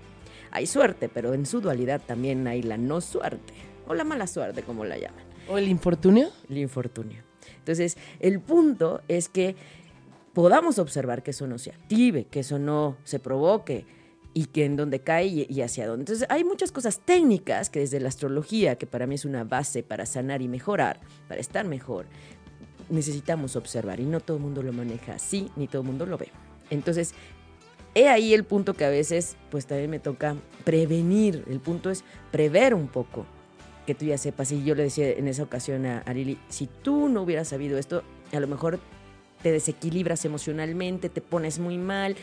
[0.49, 3.53] Hay suerte, pero en su dualidad también hay la no suerte,
[3.87, 5.25] o la mala suerte, como la llaman.
[5.47, 6.29] ¿O el infortunio?
[6.49, 7.21] El infortunio.
[7.59, 9.55] Entonces, el punto es que
[10.33, 13.85] podamos observar que eso no se active, que eso no se provoque
[14.33, 16.03] y que en dónde cae y, hacia dónde.
[16.03, 19.83] Entonces hay muchas cosas técnicas que desde la astrología, que para mí es una base
[19.83, 22.05] para sanar y mejorar, para estar mejor,
[22.89, 26.17] necesitamos observar y no todo el mundo lo maneja así, ni todo el mundo lo
[26.17, 26.29] ve.
[26.69, 27.13] Entonces,
[27.95, 32.03] he ahí el punto que a veces pues también me toca prevenir, el punto es
[32.31, 33.25] prever un poco,
[33.85, 36.67] que tú ya sepas, y yo le decía en esa ocasión a, a Lili, si
[36.67, 38.79] tú no hubieras sabido esto, a lo mejor
[39.41, 42.15] te desequilibras emocionalmente, te pones muy mal,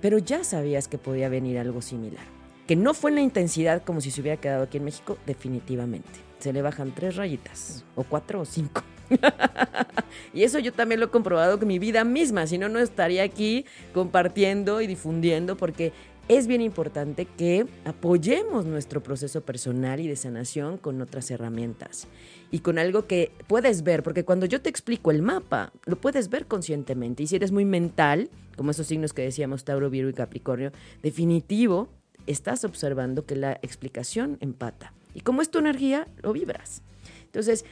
[0.00, 2.24] pero ya sabías que podía venir algo similar.
[2.66, 6.10] Que no fue en la intensidad como si se hubiera quedado aquí en México, definitivamente.
[6.38, 8.82] Se le bajan tres rayitas, o cuatro o cinco.
[10.34, 13.22] y eso yo también lo he comprobado con mi vida misma, si no, no estaría
[13.22, 15.92] aquí compartiendo y difundiendo, porque
[16.28, 22.06] es bien importante que apoyemos nuestro proceso personal y de sanación con otras herramientas
[22.50, 26.28] y con algo que puedes ver, porque cuando yo te explico el mapa, lo puedes
[26.28, 27.22] ver conscientemente.
[27.22, 30.70] Y si eres muy mental, como esos signos que decíamos Tauro, Virgo y Capricornio,
[31.02, 31.88] definitivo,
[32.26, 34.92] estás observando que la explicación empata.
[35.14, 36.82] Y como es tu energía, lo vibras.
[37.24, 37.64] Entonces,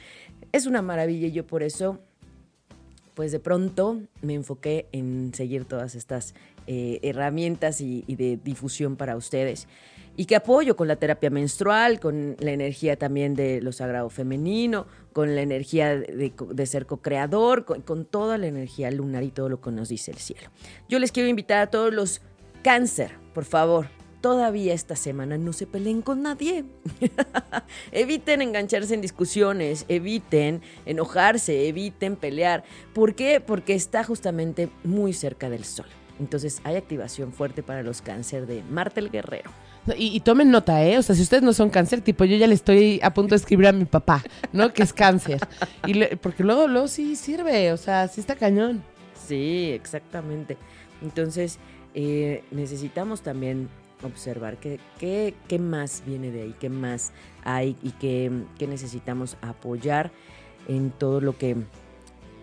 [0.51, 1.99] es una maravilla y yo por eso
[3.17, 6.35] pues de pronto me enfoqué en seguir todas estas
[6.67, 9.67] eh, herramientas y, de difusión para ustedes.
[10.15, 14.87] Y que apoyo con la terapia menstrual, con la energía también de lo sagrado femenino,
[15.13, 19.61] con la energía de, ser co-creador, con, con toda la energía lunar y todo lo
[19.61, 20.49] que nos dice el cielo.
[20.89, 22.21] Yo les quiero invitar a todos los
[22.63, 23.87] cáncer, por favor,
[24.21, 26.65] todavía esta semana no se peleen con nadie.
[27.91, 32.63] eviten engancharse en discusiones, eviten enojarse, eviten pelear.
[32.93, 33.39] ¿Por qué?
[33.39, 35.87] Porque está justamente muy cerca del sol.
[36.19, 39.51] Entonces hay activación fuerte para los cáncer de Marte el Guerrero.
[39.97, 40.97] Y, tomen nota, ¿eh?
[40.97, 43.37] O sea, si ustedes no son cáncer, tipo, yo ya le estoy a punto de
[43.37, 44.73] escribir a mi papá, ¿no?
[44.73, 45.39] Que es cáncer.
[45.85, 48.83] Y porque luego, luego sí sirve, o sea, sí está cañón.
[49.27, 50.57] Sí, exactamente.
[51.01, 51.57] Entonces,
[51.93, 53.69] eh, necesitamos también
[54.03, 57.11] observar qué, qué, qué, más viene de ahí, qué más
[57.43, 60.11] hay y qué, qué, necesitamos apoyar
[60.67, 61.55] en todo lo que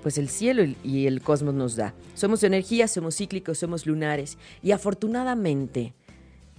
[0.04, 1.94] pues el cielo y el cosmos nos da.
[2.14, 5.94] Somos energía, somos cíclicos, somos lunares y afortunadamente,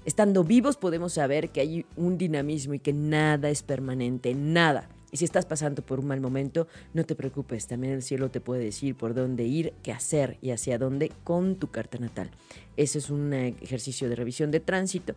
[0.03, 4.89] estando vivos podemos saber que hay un dinamismo y que nada es permanente, nada.
[5.12, 8.41] Y si estás pasando por un mal momento, no te preocupes, también el cielo te
[8.41, 12.31] puede decir por dónde ir, qué hacer y hacia dónde con tu carta natal.
[12.77, 15.13] Ese es un eh, ejercicio de revisión de tránsito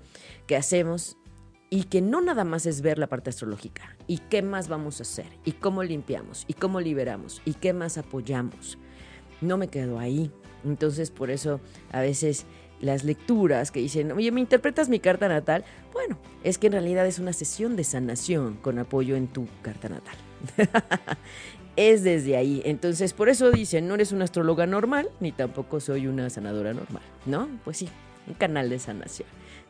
[0.47, 1.17] que hacemos
[1.71, 5.03] y que no nada más es ver la parte astrológica y qué más vamos a
[5.03, 8.79] hacer y cómo limpiamos y cómo liberamos y qué más apoyamos.
[9.41, 10.31] No me quedo ahí.
[10.65, 11.61] Entonces por eso
[11.93, 12.47] a veces
[12.81, 15.65] las lecturas que dicen, oye, ¿me interpretas mi carta natal?
[15.93, 19.89] Bueno, es que en realidad es una sesión de sanación con apoyo en tu carta
[19.89, 20.17] natal.
[21.77, 22.63] es desde ahí.
[22.65, 27.03] Entonces, por eso dicen, no eres una astróloga normal, ni tampoco soy una sanadora normal,
[27.27, 27.49] ¿no?
[27.65, 27.89] Pues sí,
[28.27, 29.29] un canal de sanación.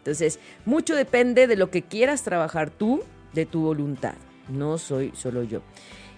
[0.09, 3.03] Entonces, mucho depende de lo que quieras trabajar tú,
[3.35, 4.14] de tu voluntad.
[4.49, 5.61] No soy solo yo.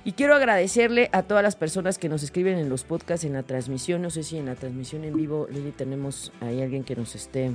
[0.04, 3.42] Y quiero agradecerle a todas las personas que nos escriben en los podcasts, en la
[3.42, 4.00] transmisión.
[4.00, 7.50] No sé si en la transmisión en vivo, Lili, tenemos ahí alguien que nos esté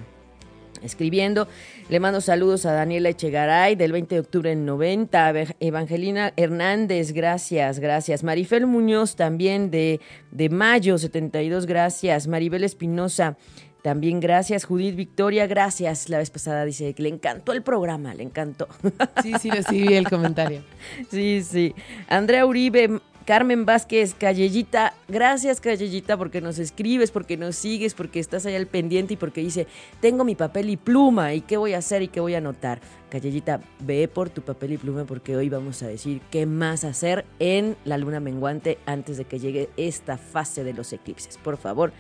[0.84, 1.48] escribiendo.
[1.90, 5.34] Le mando saludos a Daniela Echegaray del 20 de octubre en 90.
[5.62, 8.24] Evangelina Hernández, gracias, gracias.
[8.24, 10.02] Marifel Muñoz también de,
[10.32, 12.28] de mayo 72, gracias.
[12.28, 13.38] Maribel Espinosa.
[13.86, 16.10] También gracias, Judith Victoria, gracias.
[16.10, 18.68] La vez pasada dice que le encantó el programa, le encantó.
[19.22, 20.64] Sí, sí, recibí el comentario.
[21.12, 21.76] Sí, sí.
[22.08, 28.46] Andrea Uribe, Carmen Vázquez, Callellita, gracias Callellita porque nos escribes, porque nos sigues, porque estás
[28.46, 29.68] ahí al pendiente y porque dice,
[30.00, 32.82] tengo mi papel y pluma y qué voy a hacer y qué voy a anotar.
[33.10, 37.26] Callellita, ve por tu papel y pluma porque hoy vamos a decir qué más hacer
[37.40, 41.38] en la luna menguante antes de que llegue esta fase de los eclipses.
[41.38, 41.94] Por favor,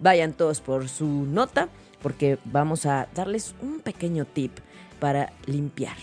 [0.00, 1.68] vayan todos por su nota
[2.02, 4.52] porque vamos a darles un pequeño tip
[4.98, 5.96] para limpiar.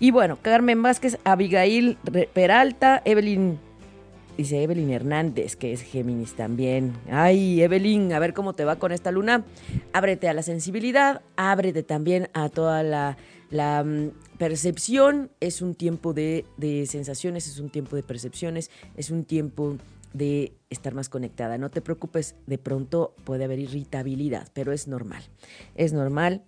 [0.00, 1.96] Y bueno, Carmen Vázquez, Abigail
[2.32, 3.58] Peralta, Evelyn
[4.36, 6.94] Dice Evelyn Hernández, que es Géminis también.
[7.10, 9.44] Ay, Evelyn, a ver cómo te va con esta luna.
[9.92, 13.16] Ábrete a la sensibilidad, ábrete también a toda la,
[13.84, 15.30] mm, percepción.
[15.40, 19.76] Es un tiempo de, de sensaciones, es un tiempo de percepciones, es un tiempo
[20.12, 21.58] de estar más conectada.
[21.58, 25.22] No te preocupes, de pronto puede haber irritabilidad, pero es normal.
[25.74, 26.42] Es normal,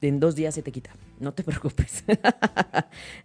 [0.00, 0.90] en dos días se te quita
[1.22, 2.04] no te preocupes.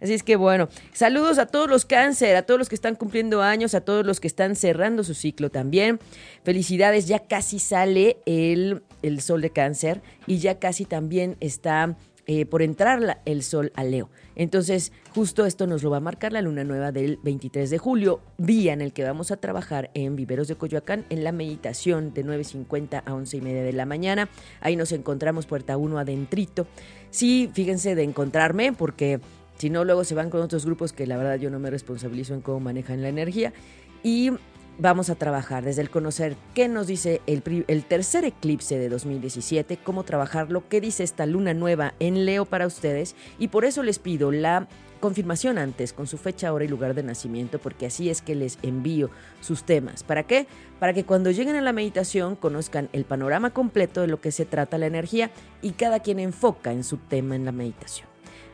[0.00, 3.42] Así es que bueno, saludos a todos los cáncer, a todos los que están cumpliendo
[3.42, 5.98] años, a todos los que están cerrando su ciclo también.
[6.44, 11.96] Felicidades, ya casi sale el, el sol de cáncer y ya casi también está
[12.30, 14.10] eh, por entrar el sol a Leo.
[14.36, 18.20] Entonces, justo esto nos lo va a marcar la luna nueva del 23 de julio,
[18.36, 22.26] día en el que vamos a trabajar en Viveros de Coyoacán en la meditación de
[22.26, 24.28] 9.50 a 11 y media de la mañana.
[24.60, 26.66] Ahí nos encontramos puerta 1 adentrito.
[27.10, 29.20] Sí, fíjense de encontrarme porque
[29.56, 32.34] si no, luego se van con otros grupos que la verdad yo no me responsabilizo
[32.34, 33.54] en cómo manejan la energía.
[34.02, 34.32] Y
[34.78, 39.76] vamos a trabajar desde el conocer qué nos dice el, el, tercer eclipse de 2017,
[39.76, 43.98] cómo trabajarlo, qué dice esta luna nueva en Leo para ustedes y por eso les
[43.98, 44.68] pido la
[45.00, 48.58] confirmación antes con su fecha, hora y lugar de nacimiento porque así es que les
[48.62, 49.10] envío
[49.40, 50.02] sus temas.
[50.04, 50.46] ¿Para qué?
[50.78, 54.44] Para que cuando lleguen a la meditación conozcan el panorama completo de lo que se
[54.44, 58.08] trata la energía y cada quien enfoca en su tema en la meditación.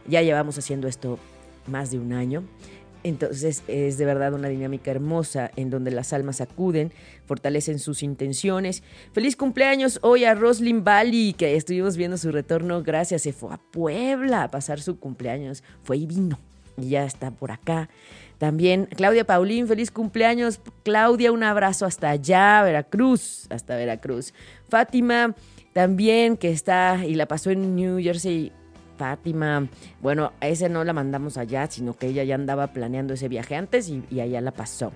[0.06, 1.18] Ya llevamos haciendo esto
[1.66, 2.44] más de un año
[3.04, 6.90] entonces es de verdad una dinámica hermosa en donde las almas acuden,
[7.26, 8.82] fortalecen sus intenciones.
[9.12, 12.82] Feliz cumpleaños hoy a Roslyn Bali, que estuvimos viendo su retorno.
[12.82, 15.62] Gracias, se fue a Puebla a pasar su cumpleaños.
[15.82, 16.38] Fue y vino.
[16.78, 17.90] Y ya está por acá.
[18.38, 20.60] También Claudia Paulín, feliz cumpleaños.
[20.82, 24.32] Claudia, un abrazo hasta allá, Veracruz, hasta Veracruz.
[24.68, 25.34] Fátima,
[25.74, 28.50] también que está y la pasó en New Jersey
[28.96, 29.68] Fátima,
[30.00, 33.56] bueno, a ese no la mandamos allá, sino que ella ya andaba planeando ese viaje
[33.56, 34.92] antes y, allá la pasó.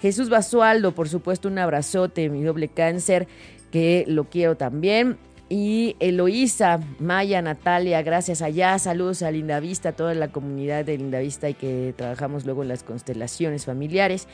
[0.00, 3.26] Jesús Basualdo, por supuesto, un abrazote, mi doble cáncer,
[3.70, 5.18] que lo quiero también.
[5.48, 8.78] Y Eloísa, Maya, Natalia, gracias allá.
[8.80, 12.82] Saludos a Lindavista, a toda la comunidad de Lindavista y que trabajamos luego en las
[12.82, 14.26] constelaciones familiares.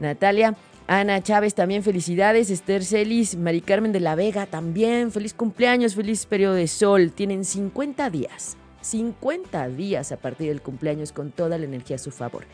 [0.00, 0.56] Natalia,
[0.88, 2.48] Ana Chávez, también felicidades.
[2.48, 7.12] Esther Celis, Mari Carmen de la Vega, también feliz cumpleaños, feliz periodo de sol.
[7.12, 12.12] Tienen 50 días, 50 días a partir del cumpleaños con toda la energía a su
[12.12, 12.44] favor.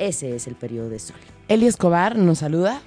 [0.00, 1.16] Ese es el periodo de sol.
[1.46, 2.82] Eli Escobar nos saluda.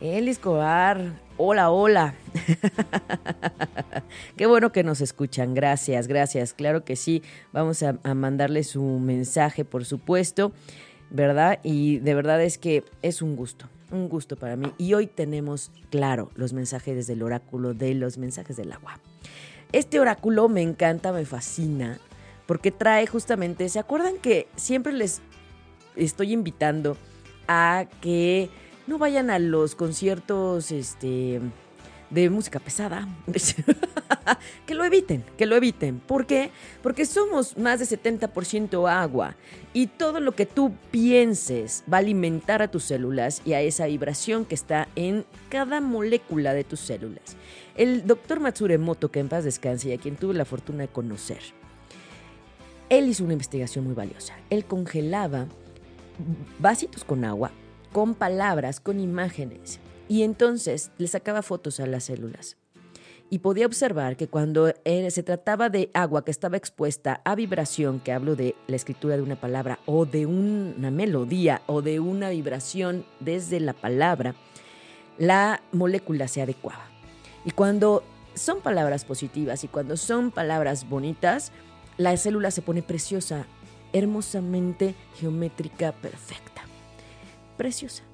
[0.00, 2.14] Eli Escobar, hola, hola.
[4.36, 5.54] Qué bueno que nos escuchan.
[5.54, 6.54] Gracias, gracias.
[6.54, 7.22] Claro que sí.
[7.52, 10.50] Vamos a, a mandarle su mensaje, por supuesto,
[11.08, 11.60] ¿verdad?
[11.62, 14.72] Y de verdad es que es un gusto un gusto para mí.
[14.78, 18.98] Y hoy tenemos, claro, los mensajes desde el oráculo de los mensajes del agua.
[19.72, 21.98] Este oráculo me encanta, me fascina,
[22.46, 25.20] porque trae justamente, ¿se acuerdan que siempre les
[25.96, 26.96] estoy invitando
[27.46, 28.50] a que
[28.86, 31.40] no vayan a los conciertos, este,
[32.10, 33.08] de música pesada,
[34.66, 36.00] que lo eviten, que lo eviten.
[36.00, 36.50] ¿Por qué?
[36.82, 39.36] Porque somos más de 70% agua
[39.72, 43.86] y todo lo que tú pienses va a alimentar a tus células y a esa
[43.86, 47.36] vibración que está en cada molécula de tus células.
[47.76, 51.40] El doctor Matsuremoto, que en paz descanse y a quien tuve la fortuna de conocer,
[52.88, 54.34] él hizo una investigación muy valiosa.
[54.50, 55.46] Él congelaba
[56.58, 57.52] vasitos con agua,
[57.92, 59.78] con palabras, con imágenes
[60.10, 62.56] y entonces le sacaba fotos a las células.
[63.30, 68.10] Y podía observar que cuando se trataba de agua que estaba expuesta a vibración, que
[68.10, 73.06] hablo de la escritura de una palabra o de una melodía o de una vibración
[73.20, 74.34] desde la palabra,
[75.16, 76.86] la molécula se adecuaba.
[77.44, 78.02] Y cuando
[78.34, 81.52] son palabras positivas y cuando son palabras bonitas,
[81.98, 83.46] la célula se pone preciosa,
[83.92, 86.62] hermosamente geométrica, perfecta.
[87.56, 88.09] Preciosa.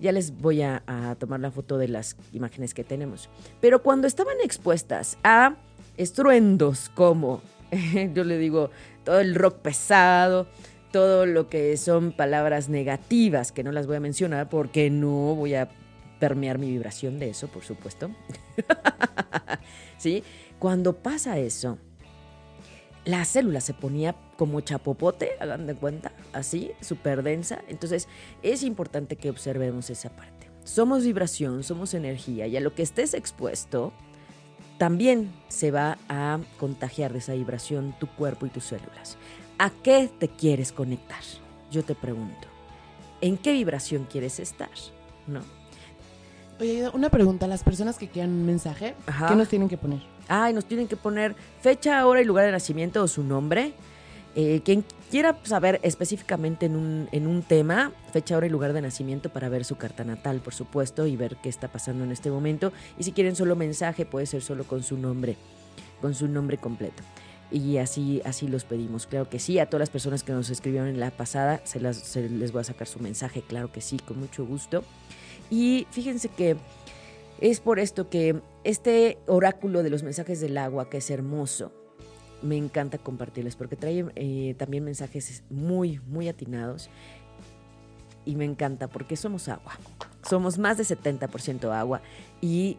[0.00, 0.82] Ya les voy a,
[1.18, 3.28] tomar la foto de las imágenes que tenemos.
[3.60, 5.56] Pero cuando estaban expuestas a
[5.96, 7.40] estruendos como,
[8.14, 8.70] yo le digo,
[9.04, 10.46] todo el rock pesado,
[10.92, 15.54] todo lo que son palabras negativas, que no las voy a mencionar porque no voy
[15.54, 15.68] a
[16.18, 18.10] permear mi vibración de eso, por supuesto.
[19.98, 20.22] ¿Sí?
[20.58, 21.78] Cuando pasa eso,
[23.06, 27.62] la célula se ponía como chapopote, hagan de cuenta, así, súper densa.
[27.68, 28.08] Entonces
[28.42, 30.50] es importante que observemos esa parte.
[30.64, 33.92] Somos vibración, somos energía y a lo que estés expuesto,
[34.76, 39.16] también se va a contagiar de esa vibración tu cuerpo y tus células.
[39.58, 41.22] ¿A qué te quieres conectar?
[41.70, 42.48] Yo te pregunto.
[43.20, 44.68] ¿En qué vibración quieres estar?
[45.28, 45.40] ¿No?
[46.58, 47.46] Oye, una pregunta.
[47.46, 49.28] Las personas que quieran un mensaje, Ajá.
[49.28, 50.15] ¿qué nos tienen que poner?
[50.28, 53.72] Ay, nos tienen que poner fecha, hora y lugar de nacimiento o su nombre.
[54.38, 58.82] Eh, quien quiera saber específicamente en un, en un tema, fecha, hora y lugar de
[58.82, 62.30] nacimiento para ver su carta natal, por supuesto, y ver qué está pasando en este
[62.30, 62.70] momento.
[62.98, 65.36] Y si quieren solo mensaje, puede ser solo con su nombre,
[66.02, 67.02] con su nombre completo.
[67.50, 69.06] Y así, así los pedimos.
[69.06, 72.14] Claro que sí, a todas las personas que nos escribieron en la pasada, se, las,
[72.16, 74.84] les voy a sacar su mensaje, claro que sí, con mucho gusto.
[75.48, 76.56] Y fíjense que
[77.40, 81.72] es por esto que este oráculo de los mensajes del agua, que es hermoso,
[82.42, 86.90] me encanta compartirles porque trae eh, también mensajes muy, muy atinados.
[88.24, 89.78] Y me encanta porque somos agua.
[90.28, 92.02] Somos más de 70% agua.
[92.40, 92.76] Y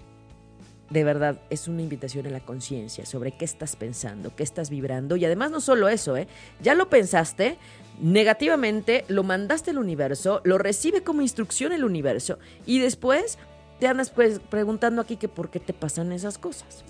[0.89, 5.15] de verdad es una invitación a la conciencia sobre qué estás pensando, qué estás vibrando.
[5.15, 6.27] Y además no solo eso, ¿eh?
[6.61, 7.57] Ya lo pensaste
[8.01, 12.39] negativamente, lo mandaste al universo, lo recibe como instrucción el universo.
[12.65, 13.37] Y después
[13.79, 16.83] te andas pues preguntando aquí que por qué te pasan esas cosas.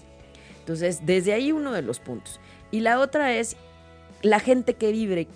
[0.60, 2.40] Entonces, desde ahí uno de los puntos.
[2.72, 3.56] Y la otra es
[4.22, 5.28] la gente que vibre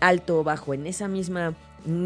[0.00, 1.54] alto o bajo en esa misma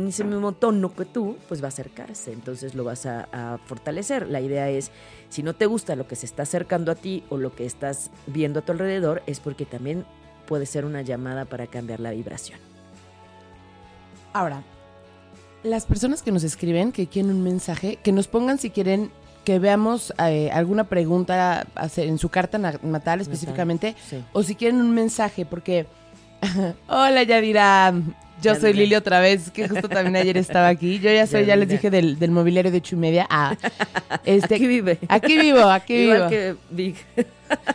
[0.08, 4.28] ese mismo tono que tú, pues va a acercarse, entonces lo vas a, fortalecer.
[4.28, 4.90] La idea es,
[5.30, 8.10] si no te gusta lo que se está acercando a ti o lo que estás
[8.26, 10.04] viendo a tu alrededor, es porque también
[10.46, 12.58] puede ser una llamada para cambiar la vibración.
[14.32, 14.62] Ahora,
[15.62, 19.10] las personas que nos escriben, que quieren un mensaje, que nos pongan si quieren
[19.44, 24.22] que veamos eh, alguna pregunta hacer en su carta natal específicamente, Sí.
[24.32, 25.86] o si quieren un mensaje, porque...
[26.88, 27.92] Hola, Yadira.
[28.42, 30.98] Yo soy Lili otra vez, que justo también ayer estaba aquí.
[30.98, 33.26] Yo ya soy, ya les dije, del, del mobiliario de ocho y media.
[33.28, 33.54] Ah,
[34.24, 34.98] este, Aquí vive.
[35.08, 36.28] Aquí vivo, aquí Igual vivo.
[36.30, 36.96] que Big.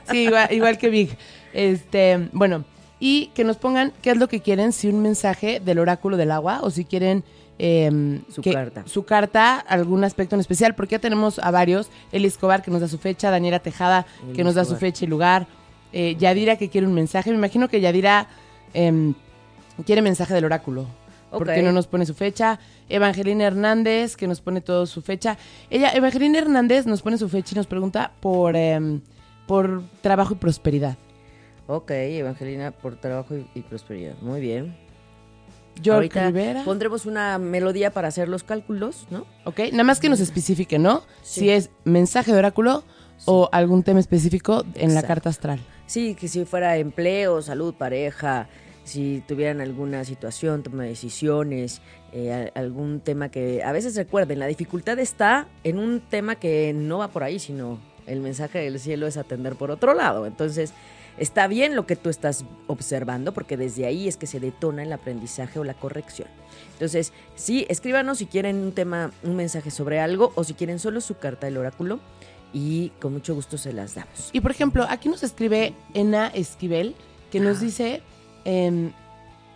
[0.10, 1.16] Sí, igual, igual que Big.
[1.54, 2.66] Este, bueno,
[3.00, 6.32] y que nos pongan qué es lo que quieren, si un mensaje del oráculo del
[6.32, 7.24] agua o si quieren
[7.60, 8.84] eh, Su que- carta.
[8.86, 12.82] su carta, algún aspecto en especial, porque ya tenemos a varios, Eli Escobar que nos
[12.82, 15.48] da su fecha, Daniela Tejada Eli que nos da su fecha y lugar,
[15.94, 18.28] eh, Yadira que quiere un mensaje, me imagino que Yadira
[18.74, 19.14] em,
[19.86, 20.86] quiere mensaje del oráculo.
[21.32, 22.60] Porque no nos pone su fecha.
[22.88, 25.38] Evangelina Hernández, que nos pone todo su fecha.
[25.70, 29.02] Ella, Evangelina Hernández, nos pone su fecha y nos pregunta por, em,
[29.46, 30.98] por trabajo y prosperidad.
[31.68, 34.16] Ok, Evangelina, por trabajo y, y prosperidad.
[34.22, 34.78] Muy bien.
[35.82, 36.64] York Ahorita Rivera.
[36.64, 39.26] pondremos una melodía para hacer los cálculos, ¿no?
[39.44, 41.04] Ok, nada más que nos especifique, ¿no?
[41.22, 41.42] Sí.
[41.42, 42.84] Si es mensaje de oráculo
[43.26, 45.60] o algún tema específico en la carta astral.
[45.88, 48.48] Sí, que si fuera empleo, salud, pareja,
[48.84, 54.48] si tuvieran alguna situación, toma de decisiones, eh, algún tema que a veces recuerden, la
[54.48, 59.08] dificultad está en un tema que no va por ahí, sino el mensaje del cielo
[59.08, 60.26] es atender por otro lado.
[60.26, 60.74] Entonces,
[61.18, 64.94] está bien lo que tú estás observando, porque desde ahí es que se detona el
[64.94, 66.28] aprendizaje o la corrección.
[66.74, 71.02] Entonces, sí, escríbanos si quieren un tema, un mensaje sobre algo, o si quieren solo
[71.02, 72.00] su carta del oráculo,
[72.54, 74.30] y con mucho gusto se las damos.
[74.32, 76.96] Y por ejemplo, aquí nos escribe Ena Esquivel,
[77.32, 78.02] que nos dice,
[78.46, 78.92] em,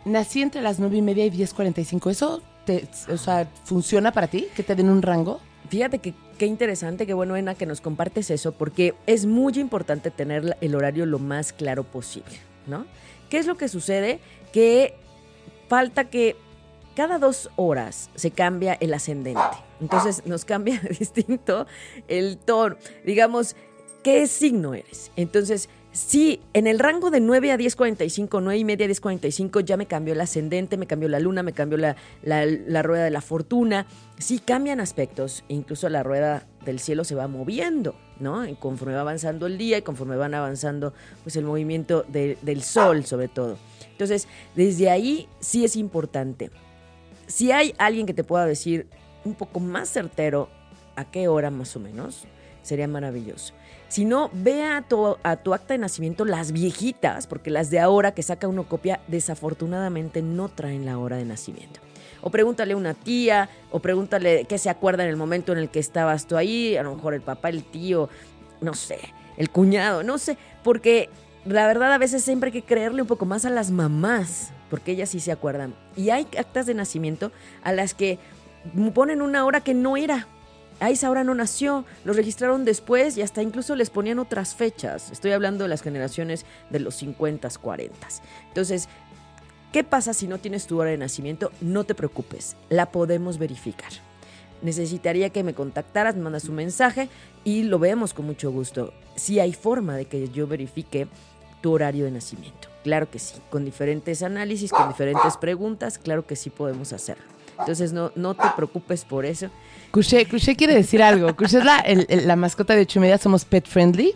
[0.06, 2.10] nací entre las nueve y media y 10.45.
[2.10, 4.48] ¿Eso te, o sea, funciona para ti?
[4.56, 5.40] ¿Que te den un rango?
[5.70, 10.10] Fíjate que qué interesante, qué bueno, Ena, que nos compartes eso, porque es muy importante
[10.10, 12.86] tener el horario lo más claro posible, ¿no?
[13.30, 14.20] ¿Qué es lo que sucede?
[14.52, 14.96] Que
[15.68, 16.36] falta que
[16.96, 19.40] cada dos horas se cambia el ascendente.
[19.80, 21.68] Entonces nos cambia distinto
[22.08, 22.76] el tono.
[23.06, 23.56] Digamos,
[24.04, 25.12] ¿qué signo eres?
[25.16, 29.76] Entonces, si en el rango de 9 a 10.45, 9 y media a 10.45 ya
[29.76, 33.22] me cambió el ascendente, me cambió la luna, me cambió la, la- rueda de la
[33.22, 33.86] fortuna.
[34.18, 38.48] Sí cambian aspectos, incluso la rueda del cielo se va moviendo, ¿no?
[38.48, 40.94] Y conforme va avanzando el día y conforme van avanzando,
[41.24, 43.58] pues el movimiento de- del sol sobre todo.
[43.92, 46.50] Entonces, desde ahí sí es importante.
[47.28, 48.88] Si hay alguien que te pueda decir
[49.26, 50.50] un poco más certero
[50.96, 52.24] a qué hora más o menos,
[52.64, 53.54] sería maravilloso.
[53.90, 57.80] Si no, ve a tu, a tu acta de nacimiento las viejitas, porque las de
[57.80, 61.80] ahora que saca uno copia, desafortunadamente no traen la hora de nacimiento.
[62.22, 65.70] O pregúntale a una tía, o pregúntale qué se acuerda en el momento en el
[65.70, 68.10] que estabas tú ahí, a lo mejor el papá, el tío,
[68.62, 69.00] no sé,
[69.38, 71.10] el cuñado, no sé, porque
[71.46, 74.92] la verdad a veces siempre hay que creerle un poco más a las mamás, porque
[74.92, 75.74] ellas sí se acuerdan.
[75.96, 77.32] Y hay actas de nacimiento
[77.64, 78.20] a las que
[78.94, 80.28] ponen una hora que no era.
[80.80, 85.12] A esa hora no nació, los registraron después y hasta incluso les ponían otras fechas.
[85.12, 88.08] Estoy hablando de las generaciones de los 50, 40.
[88.48, 88.88] Entonces,
[89.72, 91.52] ¿qué pasa si no tienes tu hora de nacimiento?
[91.62, 93.92] No te preocupes, la podemos verificar.
[94.62, 97.10] Necesitaría que me contactaras, me mandas un mensaje
[97.44, 98.94] y lo vemos con mucho gusto.
[99.16, 101.08] Si hay forma de que yo verifique
[101.62, 102.70] tu horario de nacimiento.
[102.84, 107.39] Claro que sí, con diferentes análisis, con diferentes preguntas, claro que sí podemos hacerlo.
[107.60, 109.50] Entonces no, no te preocupes por eso.
[109.92, 111.36] Cuché, Cuché quiere decir algo.
[111.36, 114.14] Cuché es la, el- el- la mascota de ocho media, somos pet friendly.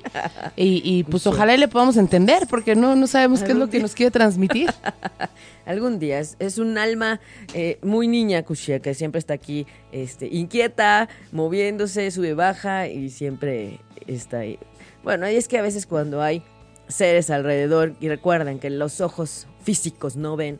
[0.55, 3.69] Y, y, pues ojalá y le podamos entender, porque no, no sabemos qué es lo
[3.69, 4.73] que nos quiere transmitir.
[5.65, 7.19] Algún día es, es un alma
[7.53, 13.79] eh, muy niña, Kushia, que siempre está aquí este, inquieta, moviéndose, sube, baja y siempre
[14.07, 14.59] está ahí.
[15.03, 16.43] Bueno, y es que a veces cuando hay
[16.87, 20.59] seres alrededor y recuerdan que los ojos físicos no ven,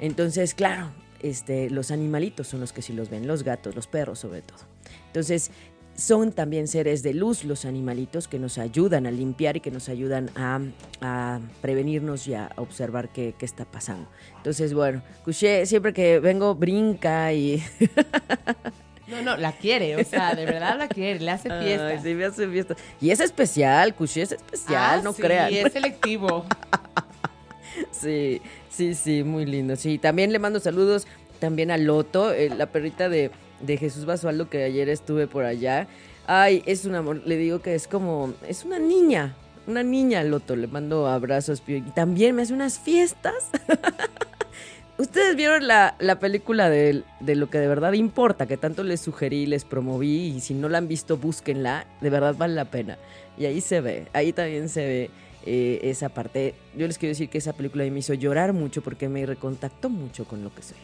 [0.00, 0.90] entonces, claro,
[1.22, 4.58] este, los animalitos son los que sí los ven, los gatos, los perros sobre todo.
[5.06, 5.50] Entonces,
[5.94, 9.90] son también seres de luz los animalitos que nos ayudan a limpiar y que nos
[9.90, 10.58] ayudan a,
[11.02, 14.08] a prevenirnos y a observar qué, qué está pasando.
[14.38, 17.62] Entonces, bueno, Couché siempre que vengo brinca y...
[19.08, 21.86] No, no, la quiere, o sea, de verdad la quiere, le hace fiesta.
[21.88, 22.76] Ay, sí, me hace fiesta.
[22.98, 25.52] Y es especial, Couché es especial, Ah, no sí, crean.
[25.52, 26.46] es selectivo.
[27.90, 28.40] Sí,
[28.72, 29.76] sí, sí, muy lindo.
[29.76, 31.06] Sí, también le mando saludos
[31.38, 35.88] también a Loto, eh, la perrita de, de Jesús Basualdo que ayer estuve por allá.
[36.26, 39.34] Ay, es un amor, le digo que es como, es una niña,
[39.66, 43.50] una niña Loto, le mando abrazos y también me hace unas fiestas.
[44.98, 49.00] Ustedes vieron la, la película de, de lo que de verdad importa, que tanto les
[49.00, 52.98] sugerí, les promoví, y si no la han visto, búsquenla, de verdad vale la pena.
[53.36, 55.10] Y ahí se ve, ahí también se ve
[55.44, 56.54] eh, esa parte.
[56.76, 60.24] Yo les quiero decir que esa película me hizo llorar mucho porque me recontactó mucho
[60.24, 60.78] con lo que soy.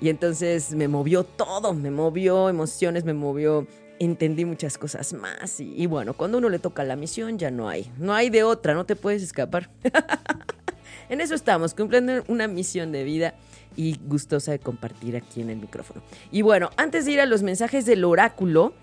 [0.00, 3.66] Y entonces me movió todo, me movió emociones, me movió,
[3.98, 5.60] entendí muchas cosas más.
[5.60, 8.42] Y, y bueno, cuando uno le toca la misión ya no hay, no hay de
[8.42, 9.70] otra, no te puedes escapar.
[11.08, 13.34] en eso estamos, cumpliendo una misión de vida
[13.76, 16.02] y gustosa de compartir aquí en el micrófono.
[16.30, 18.74] Y bueno, antes de ir a los mensajes del oráculo,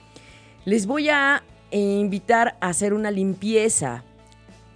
[0.65, 4.03] les voy a invitar a hacer una limpieza,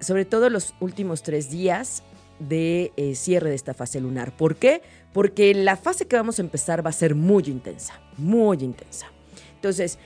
[0.05, 2.03] sobre todo los últimos tres días
[2.39, 4.35] de eh, cierre de esta fase lunar.
[4.35, 4.81] ¿Por qué?
[5.13, 9.07] Porque la fase que vamos a empezar va a ser muy intensa, muy intensa.
[9.55, 9.97] Entonces,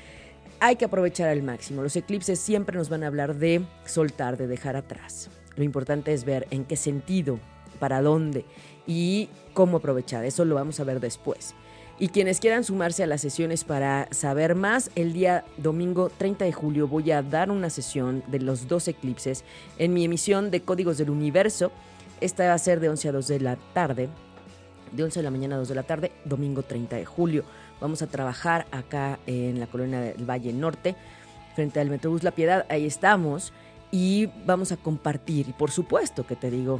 [0.59, 1.81] hay que aprovechar al máximo.
[1.81, 5.29] Los eclipses siempre nos van a hablar de soltar, de dejar atrás.
[5.55, 7.39] Lo importante es ver en qué sentido,
[7.79, 8.45] para dónde
[8.85, 10.25] y cómo aprovechar.
[10.25, 11.55] Eso lo vamos a ver después.
[12.01, 16.53] Y quienes quieran sumarse a las sesiones para saber más, el día domingo 30 de
[16.53, 19.43] julio voy a dar una sesión de los dos eclipses
[19.77, 21.73] en mi emisión de Códigos del Universo.
[22.21, 24.07] Esta va a ser de 11 a 2 de la tarde,
[24.93, 27.43] de 11 de la mañana a 2 de la tarde, domingo 30 de julio.
[27.81, 30.95] Vamos a trabajar acá en la colonia del Valle Norte,
[31.53, 32.65] frente al Metrobús La Piedad.
[32.69, 33.51] Ahí estamos
[33.91, 35.49] y vamos a compartir.
[35.49, 36.79] Y por supuesto que te digo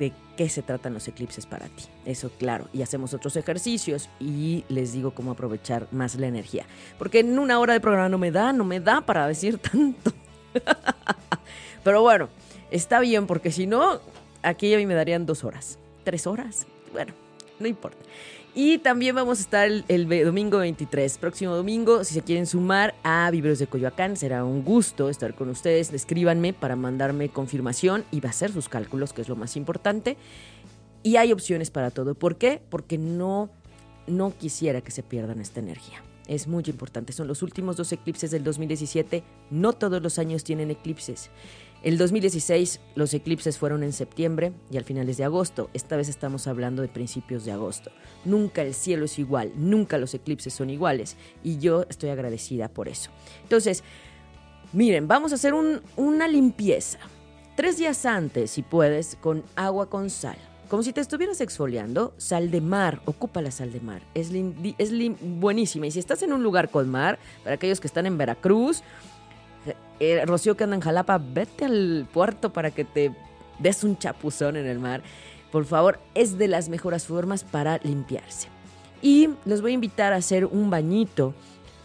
[0.00, 1.84] de qué se tratan los eclipses para ti.
[2.06, 2.68] Eso claro.
[2.72, 6.64] Y hacemos otros ejercicios y les digo cómo aprovechar más la energía.
[6.98, 10.12] Porque en una hora de programa no me da, no me da para decir tanto.
[11.84, 12.30] Pero bueno,
[12.70, 14.00] está bien porque si no,
[14.42, 16.66] aquí a mí me darían dos horas, tres horas.
[16.92, 17.12] Bueno,
[17.58, 17.98] no importa.
[18.54, 22.02] Y también vamos a estar el, domingo 23, próximo domingo.
[22.02, 25.92] Si se quieren sumar a Vibros de Coyoacán, será un gusto estar con ustedes.
[25.92, 30.16] Escríbanme para mandarme confirmación y hacer sus cálculos, que es lo más importante.
[31.04, 32.16] Y hay opciones para todo.
[32.16, 32.60] ¿Por qué?
[32.70, 33.50] Porque no,
[34.08, 36.02] no quisiera que se pierdan esta energía.
[36.26, 37.12] Es muy importante.
[37.12, 39.22] Son los últimos dos eclipses del 2017.
[39.50, 41.30] No todos los años tienen eclipses.
[41.82, 45.70] El 2016 los eclipses fueron en septiembre y al finales de agosto.
[45.72, 47.90] Esta vez estamos hablando de principios de agosto.
[48.26, 52.88] Nunca el cielo es igual, nunca los eclipses son iguales y yo estoy agradecida por
[52.88, 53.10] eso.
[53.42, 53.82] Entonces,
[54.74, 56.98] miren, vamos a hacer un- una limpieza.
[57.56, 60.36] Tres días antes, si puedes, con agua con sal.
[60.68, 64.02] Como si te estuvieras exfoliando, sal de mar, ocupa la sal de mar.
[64.14, 64.30] Es,
[64.78, 65.86] es buenísima.
[65.86, 68.82] Y si estás en un lugar con mar, para aquellos que están en Veracruz,
[70.00, 73.12] eh, Rocío que anda en Jalapa, vete al puerto para que te
[73.58, 75.02] des un chapuzón en el mar.
[75.52, 78.48] Por favor, es de las mejores formas para limpiarse.
[79.02, 81.34] Y los voy a invitar a hacer un bañito.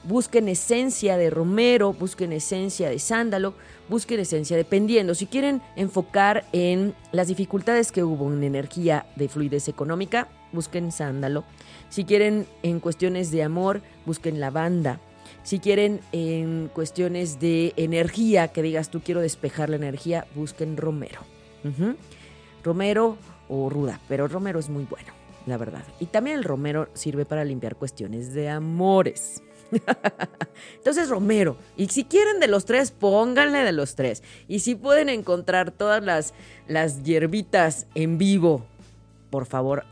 [0.04, 3.56] Busquen esencia de romero, busquen esencia de sándalo,
[3.90, 5.16] busquen esencia dependiendo.
[5.16, 11.44] Si quieren enfocar en las dificultades que hubo en energía de fluidez económica, busquen sándalo.
[11.90, 15.00] Si quieren en cuestiones de amor, busquen lavanda.
[15.46, 21.22] Si quieren en cuestiones de energía, que digas tú quiero despejar la energía, busquen romero.
[22.64, 23.16] Romero
[23.48, 25.14] o ruda, pero romero es muy bueno.
[25.46, 25.84] la verdad.
[26.00, 29.44] Y también el romero sirve para limpiar cuestiones de amores.
[30.78, 31.58] Entonces, romero.
[31.78, 34.24] Y si quieren de los tres, pónganle de los tres.
[34.48, 36.34] Y si pueden encontrar todas las,
[36.68, 38.66] las hierbitas en vivo,
[39.30, 39.86] por favor,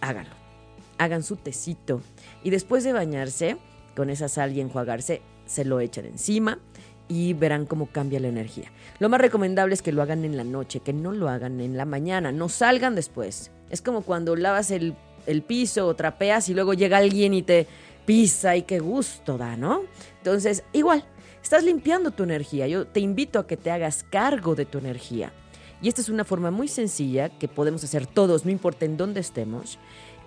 [0.00, 0.34] háganlo.
[0.96, 2.00] Hagan su tecito.
[2.42, 3.58] Y después de bañarse,
[3.94, 6.58] con esa sal y enjuagarse, se lo echan encima
[7.08, 8.72] y verán cómo cambia la energía.
[8.98, 11.76] Lo más recomendable es que lo hagan en la noche, que no lo hagan en
[11.76, 13.50] la mañana, no salgan después.
[13.70, 14.94] Es como cuando lavas el,
[15.26, 17.66] el piso o trapeas y luego llega alguien y te
[18.06, 19.82] pisa y qué gusto da, ¿no?
[20.18, 21.04] Entonces, igual,
[21.42, 22.66] estás limpiando tu energía.
[22.66, 25.32] Yo te invito a que te hagas cargo de tu energía.
[25.82, 29.20] Y esta es una forma muy sencilla que podemos hacer todos, no importa en dónde
[29.20, 29.78] estemos.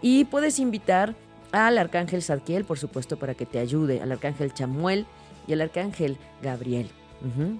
[0.01, 1.15] Y puedes invitar
[1.51, 5.05] al arcángel Zadkiel, por supuesto, para que te ayude, al arcángel Chamuel
[5.47, 6.89] y al arcángel Gabriel,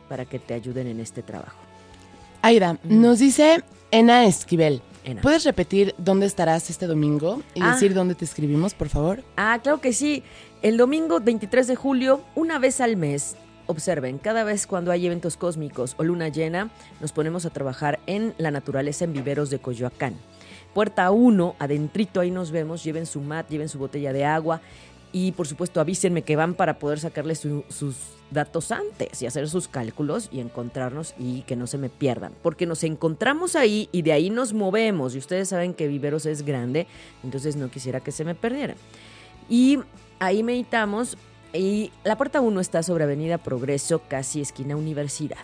[0.09, 1.57] para que te ayuden en este trabajo.
[2.41, 4.81] Aida, nos dice Ena Esquivel.
[5.03, 5.21] Ena.
[5.21, 7.71] ¿Puedes repetir dónde estarás este domingo y Ah.
[7.73, 9.23] decir dónde te escribimos, por favor?
[9.37, 10.21] Ah, claro que sí.
[10.61, 13.35] El domingo 23 de julio, una vez al mes,
[13.67, 16.69] observen, cada vez cuando hay eventos cósmicos o luna llena,
[16.99, 20.15] nos ponemos a trabajar en la naturaleza en viveros de Coyoacán.
[20.73, 24.61] Puerta 1, adentrito, ahí nos vemos, lleven su mat, lleven su botella de agua
[25.11, 27.95] y por supuesto avísenme que van para poder sacarles su- sus
[28.29, 32.33] datos antes y hacer sus cálculos y encontrarnos y que no se me pierdan.
[32.43, 36.43] Porque nos encontramos ahí y de ahí nos movemos y ustedes saben que Viveros es
[36.43, 36.85] grande,
[37.23, 38.75] entonces no quisiera que se me perdieran.
[39.49, 39.79] Y
[40.19, 41.17] ahí meditamos
[41.53, 45.37] y la puerta 1 está sobre Avenida Progreso, casi esquina Universidad.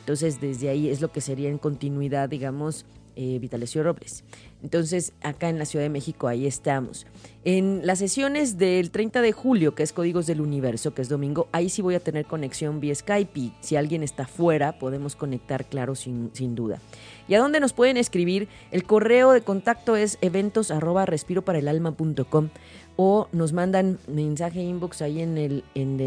[0.00, 2.84] Entonces desde ahí es lo que sería en continuidad, digamos,
[3.20, 4.22] eh, Vitalecio Robles.
[4.62, 7.04] Entonces acá en la Ciudad de México ahí estamos.
[7.44, 11.48] En las sesiones del 30 de julio, que es Códigos del Universo, que es domingo,
[11.50, 15.64] ahí sí voy a tener conexión vía Skype y si alguien está fuera podemos conectar,
[15.64, 16.78] claro, sin, sin duda.
[17.26, 18.46] ¿Y a dónde nos pueden escribir?
[18.70, 22.50] El correo de contacto es eventos arroba respiroparaelalma.com
[22.94, 26.00] o nos mandan mensaje inbox ahí en el, en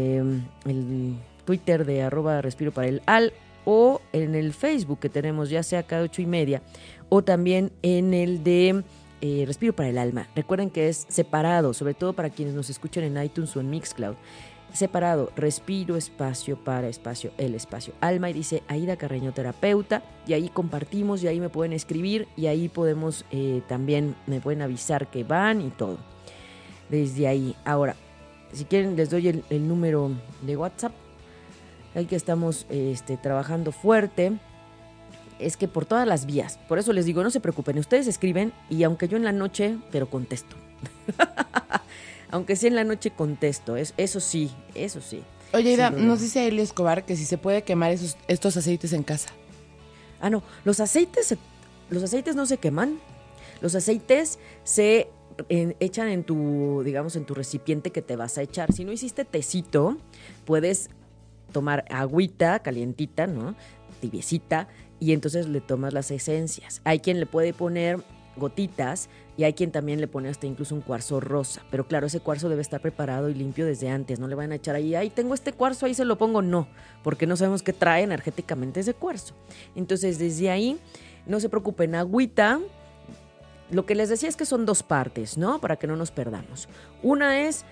[0.64, 3.34] el Twitter de arroba respiro para el al
[3.64, 6.62] o en el Facebook que tenemos ya sea cada ocho y media
[7.14, 8.84] o también en el de
[9.20, 10.28] eh, Respiro para el Alma.
[10.34, 14.14] Recuerden que es separado, sobre todo para quienes nos escuchan en iTunes o en Mixcloud.
[14.72, 18.30] Separado, respiro, espacio, para, espacio, el espacio, alma.
[18.30, 20.02] Y dice Aida Carreño, terapeuta.
[20.26, 24.62] Y ahí compartimos y ahí me pueden escribir y ahí podemos eh, también, me pueden
[24.62, 25.98] avisar que van y todo.
[26.88, 27.54] Desde ahí.
[27.66, 27.94] Ahora,
[28.54, 30.92] si quieren, les doy el, el número de WhatsApp.
[31.94, 34.38] Ahí que estamos este, trabajando fuerte
[35.46, 36.58] es que por todas las vías.
[36.68, 39.76] Por eso les digo, no se preocupen, ustedes escriben y aunque yo en la noche,
[39.90, 40.56] pero contesto.
[42.30, 43.76] aunque sea en la noche, contesto.
[43.76, 45.22] Es, eso sí, eso sí.
[45.52, 45.90] Oye, duda.
[45.90, 49.28] nos dice Eli Escobar que si se puede quemar esos, estos aceites en casa.
[50.20, 51.36] Ah, no, los aceites,
[51.90, 52.98] los aceites no se queman.
[53.60, 55.08] Los aceites se
[55.48, 58.72] en- echan en tu, digamos, en tu recipiente que te vas a echar.
[58.72, 59.98] Si no hiciste tecito,
[60.44, 60.88] puedes
[61.52, 63.54] tomar agüita calientita, ¿no?
[64.00, 64.68] Tibiecita,
[65.02, 66.80] y entonces le tomas las esencias.
[66.84, 67.98] Hay quien le puede poner
[68.36, 71.60] gotitas y hay quien también le pone hasta incluso un cuarzo rosa.
[71.72, 74.20] Pero claro, ese cuarzo debe estar preparado y limpio desde antes.
[74.20, 76.40] No le van a echar ahí, ahí tengo este cuarzo, ahí se lo pongo.
[76.40, 76.68] No,
[77.02, 79.34] porque no sabemos qué trae energéticamente ese cuarzo.
[79.74, 80.78] Entonces, desde ahí,
[81.26, 82.60] no se preocupen, agüita.
[83.72, 85.60] Lo que les decía es que son dos partes, ¿no?
[85.60, 86.68] Para que no nos perdamos.
[87.02, 87.64] Una es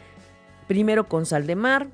[0.66, 1.86] primero con sal de mar,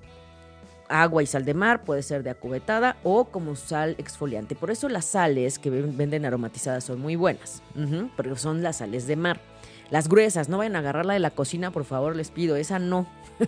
[0.88, 4.54] agua y sal de mar, puede ser de acubetada o como sal exfoliante.
[4.54, 8.76] Por eso las sales que ven- venden aromatizadas son muy buenas, Ujú, pero son las
[8.78, 9.40] sales de mar.
[9.90, 13.06] Las gruesas, no vayan a agarrarla de la cocina, por favor, les pido, esa no.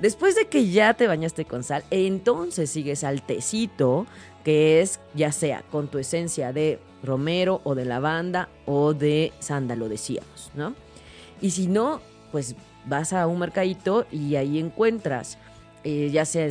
[0.00, 4.06] Después de que ya te bañaste con sal, entonces sigues al tecito,
[4.44, 9.88] que es ya sea con tu esencia de romero o de lavanda o de sándalo,
[9.88, 10.74] decíamos, ¿no?
[11.42, 12.00] Y si no,
[12.32, 12.54] pues
[12.86, 15.36] vas a un mercadito y ahí encuentras,
[15.84, 16.48] eh, ya sea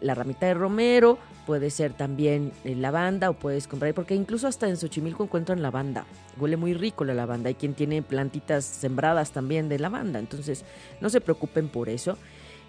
[0.00, 4.76] la ramita de romero, puede ser también lavanda o puedes comprar, porque incluso hasta en
[4.76, 6.06] Xochimilco encuentran lavanda.
[6.38, 7.48] Huele muy rico la lavanda.
[7.48, 10.64] Hay quien tiene plantitas sembradas también de lavanda, entonces
[11.00, 12.16] no se preocupen por eso.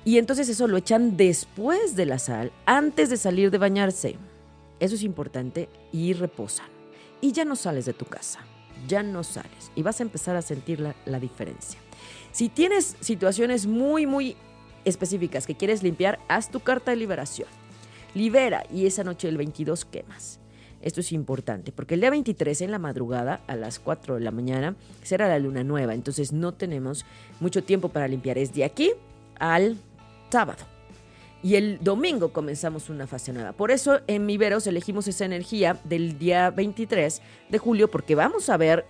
[0.03, 4.17] Y entonces eso lo echan después de la sal, antes de salir de bañarse.
[4.79, 6.67] Eso es importante y reposan.
[7.21, 8.39] Y ya no sales de tu casa,
[8.87, 11.79] ya no sales y vas a empezar a sentir la, la diferencia.
[12.31, 14.35] Si tienes situaciones muy, muy
[14.85, 17.49] específicas que quieres limpiar, haz tu carta de liberación.
[18.13, 20.39] Libera y esa noche del 22 quemas.
[20.81, 24.31] Esto es importante porque el día 23 en la madrugada a las 4 de la
[24.31, 27.05] mañana será la luna nueva, entonces no tenemos
[27.39, 28.37] mucho tiempo para limpiar.
[28.37, 28.91] Es de aquí
[29.39, 29.77] al
[30.29, 30.63] sábado.
[31.41, 33.51] Y el domingo comenzamos una fase nueva.
[33.53, 38.57] Por eso en Miveros elegimos esa energía del día 23 de julio porque vamos a
[38.57, 38.85] ver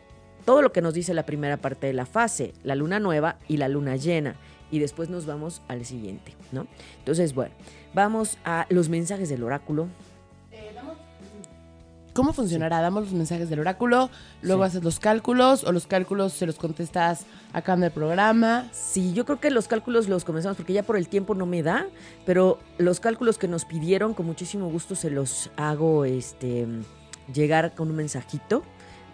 [0.45, 3.57] todo lo que nos dice la primera parte de la fase, la luna nueva y
[3.57, 4.35] la luna llena.
[4.71, 6.67] Y después nos vamos al siguiente, ¿no?
[6.99, 7.53] Entonces, bueno,
[7.93, 9.87] vamos a los mensajes del oráculo.
[12.13, 12.79] ¿Cómo funcionará?
[12.79, 14.09] Damos los mensajes del oráculo,
[14.41, 14.67] luego Sí.
[14.67, 18.69] haces los cálculos o los cálculos se los contestas acá en el programa.
[18.71, 21.61] Sí, yo creo que los cálculos los comenzamos porque ya por el tiempo no me
[21.61, 21.87] da,
[22.25, 26.65] pero los cálculos que nos pidieron con muchísimo gusto se los hago este
[27.33, 28.63] llegar con un mensajito.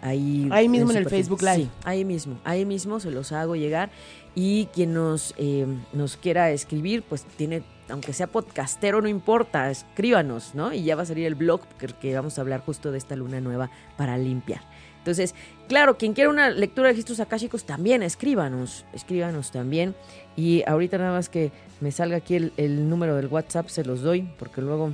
[0.02, 1.08] Ahí, Ahí mismo en el.
[1.08, 1.56] Facebook Live.
[1.56, 3.90] Sí, ahí mismo, ahí mismo se los hago llegar.
[4.34, 10.54] Y quien nos, eh, nos quiera escribir, pues tiene, aunque sea podcastero, no importa, escríbanos,
[10.54, 10.72] ¿no?
[10.72, 13.14] Y ya va a salir el blog que, que vamos a hablar justo de esta
[13.14, 14.62] luna nueva para limpiar.
[14.98, 15.34] Entonces,
[15.68, 19.94] claro, quien quiera una lectura de registros akáshicos, también escríbanos, escríbanos también.
[20.36, 24.02] Y ahorita nada más que me salga aquí el, el número del WhatsApp, se los
[24.02, 24.92] doy, porque luego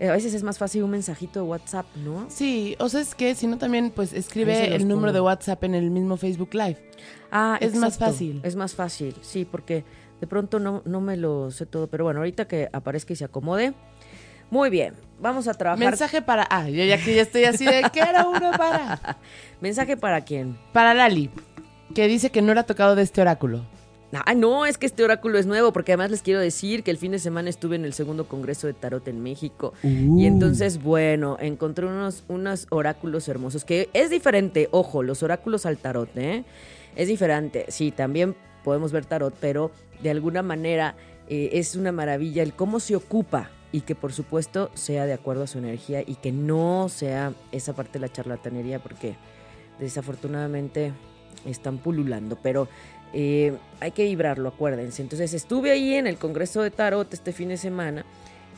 [0.00, 2.26] a veces es más fácil un mensajito de WhatsApp, ¿no?
[2.28, 5.12] Sí, o sea, es que si no también pues escribe el número pongo.
[5.14, 6.78] de WhatsApp en el mismo Facebook Live.
[7.30, 8.40] Ah, Es más fácil.
[8.44, 9.84] Es más fácil, sí, porque
[10.20, 13.24] de pronto no, no me lo sé todo, pero bueno, ahorita que aparezca y se
[13.24, 13.74] acomode.
[14.50, 15.84] Muy bien, vamos a trabajar.
[15.84, 16.46] Mensaje para...
[16.48, 19.18] Ah, yo ya que ya estoy así de que era uno para...
[19.60, 20.56] ¿Mensaje para quién?
[20.72, 21.30] Para Lali,
[21.94, 23.66] que dice que no era tocado de este oráculo.
[24.12, 26.96] Ah, no, es que este oráculo es nuevo, porque además les quiero decir que el
[26.96, 29.74] fin de semana estuve en el segundo congreso de tarot en México.
[29.82, 35.76] Y entonces, bueno, encontré unos, unos oráculos hermosos, que es diferente, ojo, los oráculos al
[35.76, 36.44] tarot, ¿eh?
[36.96, 38.34] Es diferente, sí, también
[38.64, 39.70] podemos ver tarot, pero
[40.02, 40.96] de alguna manera
[41.28, 45.42] eh, es una maravilla el cómo se ocupa y que por supuesto sea de acuerdo
[45.42, 49.16] a su energía y que no sea esa parte de la charlatanería, porque
[49.78, 50.92] desafortunadamente
[51.44, 52.68] están pululando, pero
[53.12, 55.02] eh, hay que vibrarlo, acuérdense.
[55.02, 58.04] Entonces estuve ahí en el Congreso de Tarot este fin de semana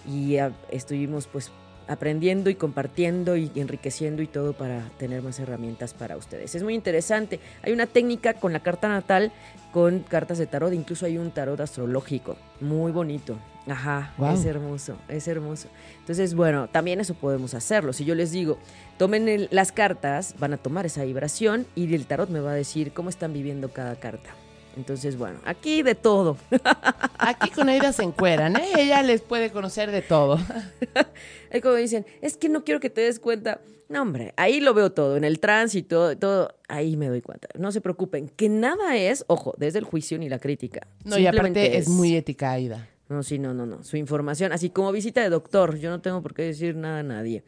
[0.09, 0.37] y
[0.71, 1.51] estuvimos pues
[1.89, 6.55] aprendiendo y compartiendo y enriqueciendo y todo para tener más herramientas para ustedes.
[6.55, 7.41] Es muy interesante.
[7.63, 9.33] Hay una técnica con la carta natal,
[9.73, 13.37] con cartas de tarot, incluso hay un tarot astrológico, muy bonito.
[13.67, 14.35] Ajá, Guau.
[14.35, 15.69] es hermoso, es hermoso.
[16.01, 17.93] Entonces, bueno, también eso podemos hacerlo.
[17.93, 18.59] Si yo les digo,
[18.99, 22.55] tomen el- las cartas, van a tomar esa vibración y el tarot me va a
[22.55, 24.31] decir cómo están viviendo cada carta.
[24.77, 26.37] Entonces, bueno, aquí de todo.
[27.19, 28.65] Aquí con Aida se encueran, ¿eh?
[28.79, 30.39] Ella les puede conocer de todo.
[31.51, 33.61] Es como dicen, es que no quiero que te des cuenta.
[33.89, 37.49] No, hombre, ahí lo veo todo, en el tránsito, todo, ahí me doy cuenta.
[37.59, 40.87] No se preocupen, que nada es, ojo, desde el juicio ni la crítica.
[41.05, 42.87] No, y aparte es muy ética, Aida.
[43.11, 43.83] No, sí, no, no, no.
[43.83, 47.03] Su información, así como visita de doctor, yo no tengo por qué decir nada a
[47.03, 47.43] nadie.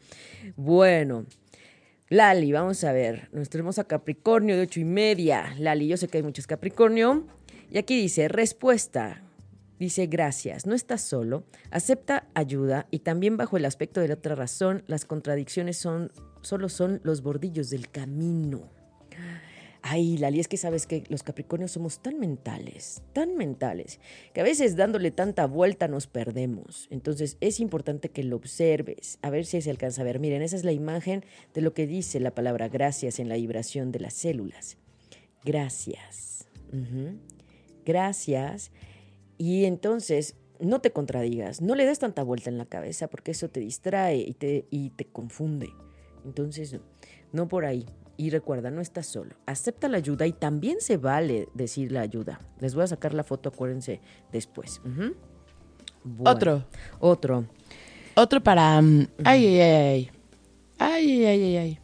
[0.57, 1.25] Bueno,
[2.09, 3.29] Lali, vamos a ver.
[3.31, 5.55] Nuestra hermosa Capricornio de ocho y media.
[5.57, 7.25] Lali, yo sé que hay muchos Capricornio.
[7.71, 9.23] Y aquí dice, respuesta.
[9.79, 14.35] Dice, gracias, no estás solo, acepta ayuda y también bajo el aspecto de la otra
[14.35, 16.11] razón, las contradicciones son,
[16.41, 18.69] solo son los bordillos del camino.
[19.85, 23.99] Ay, Lali, es que sabes que los Capricornios somos tan mentales, tan mentales,
[24.33, 26.87] que a veces dándole tanta vuelta nos perdemos.
[26.89, 30.19] Entonces es importante que lo observes, a ver si se alcanza a ver.
[30.19, 33.91] Miren, esa es la imagen de lo que dice la palabra gracias en la vibración
[33.91, 34.77] de las células.
[35.43, 36.47] Gracias.
[37.85, 38.71] Gracias.
[39.37, 43.49] Y entonces no te contradigas, no le des tanta vuelta en la cabeza porque eso
[43.49, 45.71] te distrae y te, y te confunde.
[46.23, 46.79] Entonces, no,
[47.33, 47.85] no por ahí.
[48.15, 49.35] Y recuerda, no estás solo.
[49.45, 52.39] Acepta la ayuda y también se vale decir la ayuda.
[52.59, 54.01] Les voy a sacar la foto, acuérdense,
[54.31, 54.81] después.
[54.83, 55.15] Bueno,
[56.31, 56.65] Otro.
[56.99, 57.45] Otro.
[58.15, 58.79] Otro para...
[58.81, 60.11] mm, Ay, ay, ay, ay.
[60.77, 61.79] Ay, ay, ay, ay, ay.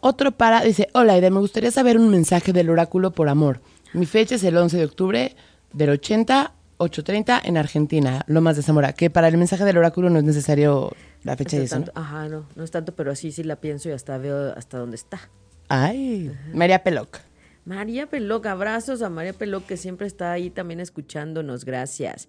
[0.00, 0.60] Otro para...
[0.62, 3.60] Dice, hola, Aida, me gustaría saber un mensaje del oráculo por amor.
[3.92, 5.36] Mi fecha es el 11 de octubre
[5.72, 8.92] del 80, 8.30 en Argentina, Lomas de Zamora.
[8.92, 11.84] Que para el mensaje del oráculo no es necesario la fecha No de es eso,
[11.94, 14.96] Ajá, no, no es tanto, pero así sí la pienso y hasta veo hasta dónde
[14.96, 15.20] está.
[15.68, 17.18] Ay, María Peloc.
[17.64, 22.28] María Peloc, abrazos a María Peloc que siempre está ahí también escuchándonos, gracias.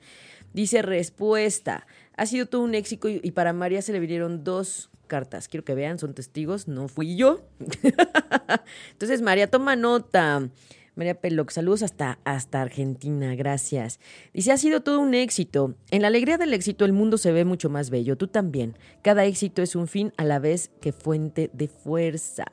[0.54, 1.86] Dice respuesta,
[2.16, 5.48] ha sido todo un éxito y, y para María se le vinieron dos cartas.
[5.48, 7.42] Quiero que vean, son testigos, no fui yo.
[8.92, 10.50] Entonces María toma nota.
[10.98, 14.00] María Peloc, saludos hasta, hasta Argentina, gracias.
[14.34, 15.76] Dice, ha sido todo un éxito.
[15.92, 18.76] En la alegría del éxito el mundo se ve mucho más bello, tú también.
[19.04, 22.46] Cada éxito es un fin a la vez que fuente de fuerza.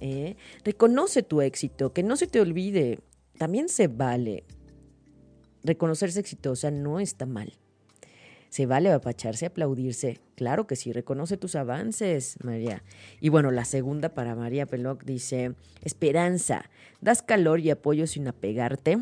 [0.00, 0.34] ¿eh?
[0.64, 2.98] Reconoce tu éxito, que no se te olvide.
[3.38, 4.42] También se vale.
[5.62, 7.52] Reconocerse exitosa no está mal.
[8.56, 10.18] Se vale apacharse, aplaudirse.
[10.34, 12.82] Claro que sí, reconoce tus avances, María.
[13.20, 15.52] Y bueno, la segunda para María Peloc dice,
[15.82, 16.70] esperanza,
[17.02, 18.96] das calor y apoyo sin apegarte.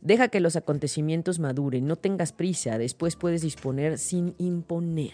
[0.00, 5.12] Deja que los acontecimientos maduren, no tengas prisa, después puedes disponer sin imponer.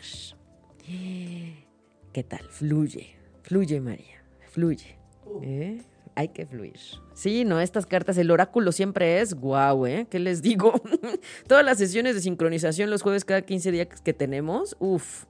[0.86, 2.46] ¿Qué tal?
[2.50, 4.96] Fluye, fluye María, fluye.
[5.42, 5.82] ¿Eh?
[6.14, 6.78] Hay que fluir.
[7.14, 10.06] Sí, no, estas cartas, el oráculo siempre es guau, ¿eh?
[10.10, 10.74] ¿Qué les digo?
[11.46, 15.24] Todas las sesiones de sincronización los jueves cada 15 días que tenemos, uff,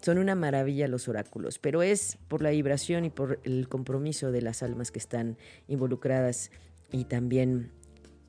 [0.00, 4.42] son una maravilla los oráculos, pero es por la vibración y por el compromiso de
[4.42, 5.36] las almas que están
[5.68, 6.50] involucradas
[6.92, 7.70] y también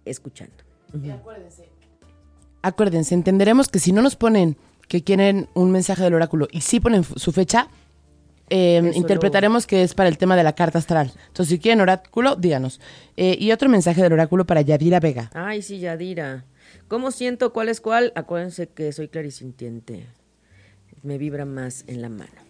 [0.06, 0.56] escuchando.
[1.14, 1.70] acuérdense.
[2.62, 6.80] Acuérdense, entenderemos que si no nos ponen que quieren un mensaje del oráculo y sí
[6.80, 7.70] ponen su fecha,
[8.50, 11.12] eh, interpretaremos que es para el tema de la carta astral.
[11.28, 12.80] Entonces, si quieren oráculo, díganos.
[13.18, 15.30] Eh, y otro mensaje del oráculo para Yadira Vega.
[15.34, 16.46] Ay, sí, Yadira.
[16.88, 18.14] ¿Cómo siento cuál es cuál?
[18.16, 20.08] Acuérdense que soy clarisintiente.
[21.04, 22.42] Me vibra más en la mano.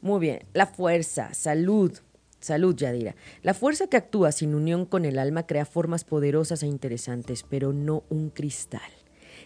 [0.00, 0.44] Muy bien.
[0.54, 1.92] La fuerza, salud.
[2.40, 3.16] Salud, Yadira.
[3.42, 7.72] La fuerza que actúa sin unión con el alma crea formas poderosas e interesantes, pero
[7.72, 8.80] no un cristal.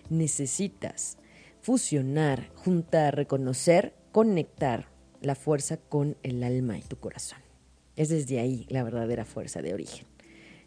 [0.08, 1.18] Necesitas
[1.60, 4.89] fusionar, juntar, reconocer, conectar
[5.20, 7.38] la fuerza con el alma y tu corazón.
[7.96, 10.06] Es desde ahí la verdadera fuerza de origen.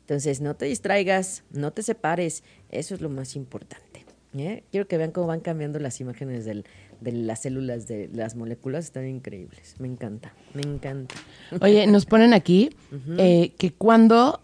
[0.01, 4.05] Entonces, no te distraigas, no te separes, eso es lo más importante.
[4.37, 4.63] ¿eh?
[4.71, 6.63] Quiero que vean cómo van cambiando las imágenes de
[7.01, 9.75] las células de las moléculas, están increíbles.
[9.79, 11.15] Me encanta, me encanta.
[11.61, 12.75] Oye, nos ponen aquí
[13.17, 14.41] eh, que cuándo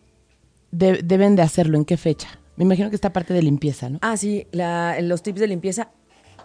[0.71, 2.29] deben de hacerlo, en qué fecha.
[2.55, 3.99] Me imagino que esta parte de limpieza, ¿no?
[4.01, 5.91] Ah, sí, los tips de limpieza.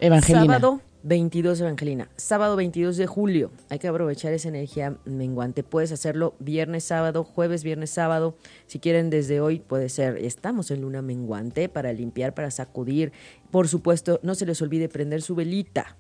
[0.00, 0.44] Evangelina.
[0.44, 2.09] Sábado 22 Evangelina.
[2.16, 3.50] Sábado 22 de julio.
[3.68, 5.62] Hay que aprovechar esa energía menguante.
[5.62, 8.38] Puedes hacerlo viernes, sábado, jueves, viernes, sábado.
[8.66, 10.16] Si quieren desde hoy puede ser.
[10.16, 13.12] Estamos en luna menguante para limpiar, para sacudir.
[13.50, 15.98] Por supuesto, no se les olvide prender su velita.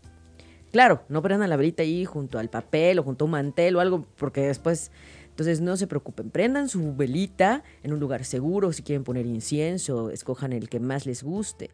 [0.72, 3.80] Claro, no prendan la velita ahí junto al papel o junto a un mantel o
[3.80, 4.90] algo porque después...
[5.28, 10.10] Entonces no se preocupen, prendan su velita en un lugar seguro, si quieren poner incienso,
[10.10, 11.72] escojan el que más les guste,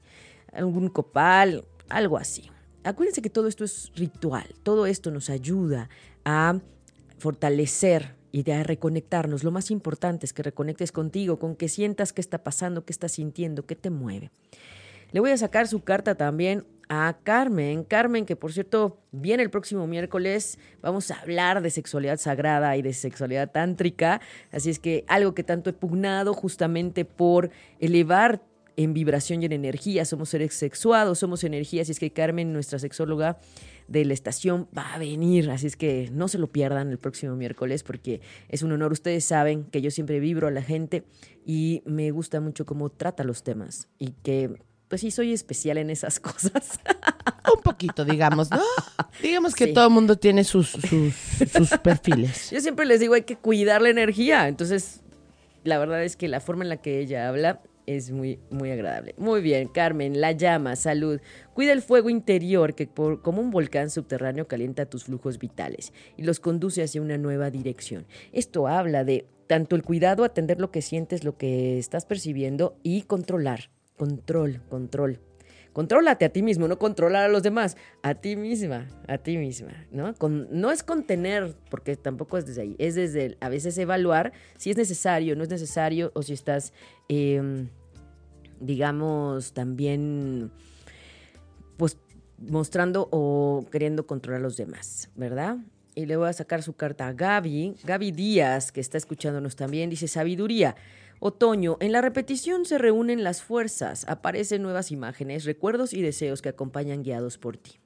[0.51, 2.51] algún copal, algo así
[2.85, 5.89] acuérdense que todo esto es ritual, todo esto nos ayuda
[6.25, 6.59] a
[7.19, 9.45] fortalecer y a reconectarnos.
[9.45, 13.13] Lo más importante es que reconectes contigo, con que sientas qué está pasando, qué estás
[13.13, 14.31] sintiendo, qué te mueve.
[15.13, 17.85] Le voy a sacar su carta también a Carmen.
[17.85, 22.83] Carmen, que por cierto viene el próximo miércoles, vamos a hablar de sexualidad sagrada y
[22.83, 24.21] de sexualidad tántrica.
[24.53, 28.43] Así es que algo que tanto he pugnado justamente por elevar
[28.85, 32.79] en vibración y en energía, somos seres sexuados, somos energía, así es que Carmen, nuestra
[32.79, 33.39] sexóloga
[33.89, 37.37] de la estación, va a venir, así es que no se lo pierdan el próximo
[37.37, 41.05] miércoles porque es un honor, ustedes saben que yo siempre vibro a la gente
[41.45, 44.51] y me gusta mucho cómo trata los temas y que
[44.89, 46.81] pues sí soy especial en esas cosas.
[47.55, 48.61] Un poquito, digamos, ¿no?
[49.23, 51.15] Digamos que todo el mundo tiene sus, sus,
[51.53, 52.51] sus perfiles.
[52.53, 54.49] Yo siempre les digo, hay que cuidar la energía.
[54.49, 55.01] Entonces,
[55.65, 59.15] la verdad es que la forma en la que ella habla es muy, muy agradable.
[59.19, 61.21] Muy bien, Carmen, la llama, salud.
[61.55, 66.23] Cuida el fuego interior que por, como un volcán subterráneo calienta tus flujos vitales y
[66.23, 68.07] los conduce hacia una nueva dirección.
[68.33, 73.03] Esto habla de tanto el cuidado, atender lo que sientes, lo que estás percibiendo y
[73.03, 73.71] controlar.
[73.97, 75.21] Control, control.
[75.73, 79.87] Contrólate a ti mismo, no controlar a los demás, a ti misma, a ti misma,
[79.93, 80.15] ¿no?
[80.15, 84.71] Con, no es contener, porque tampoco es desde ahí, es desde a veces evaluar si
[84.71, 86.73] es necesario, no es necesario, o si estás
[87.09, 87.69] em,
[88.61, 90.53] digamos, también,
[91.77, 91.97] pues,
[92.39, 95.57] mostrando o queriendo controlar a los demás, ¿verdad?
[95.95, 99.91] Y le voy a sacar su carta a Gaby, Gaby Díaz, que está escuchándonos también,
[99.91, 100.77] dice, sabiduría.
[101.23, 106.49] Otoño, en la repetición se reúnen las fuerzas, aparecen nuevas imágenes, recuerdos y deseos que
[106.49, 107.79] acompañan guiados por ti.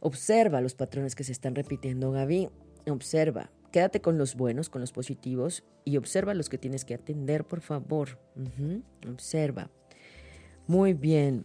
[0.00, 2.48] Observa los patrones que se están repitiendo, Gaby.
[2.88, 3.50] Observa.
[3.72, 7.60] Quédate con los buenos, con los positivos y observa los que tienes que atender, por
[7.60, 8.18] favor.
[9.06, 9.70] Observa.
[10.66, 11.44] Muy bien.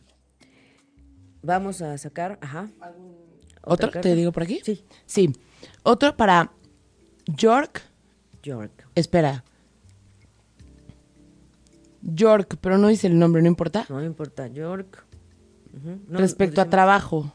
[1.42, 2.70] Vamos a sacar, ajá.
[3.64, 3.92] ¿Otro?
[3.92, 4.62] ¿Te digo por aquí?
[4.64, 4.86] Sí.
[5.06, 5.34] Sí.
[5.84, 6.54] Otro para
[7.26, 7.82] York.
[8.44, 8.88] York.
[8.96, 9.44] Espera.
[12.02, 13.86] York, pero no dice el nombre, ¿no importa?
[13.90, 15.06] No importa, York.
[16.10, 17.34] Respecto a trabajo.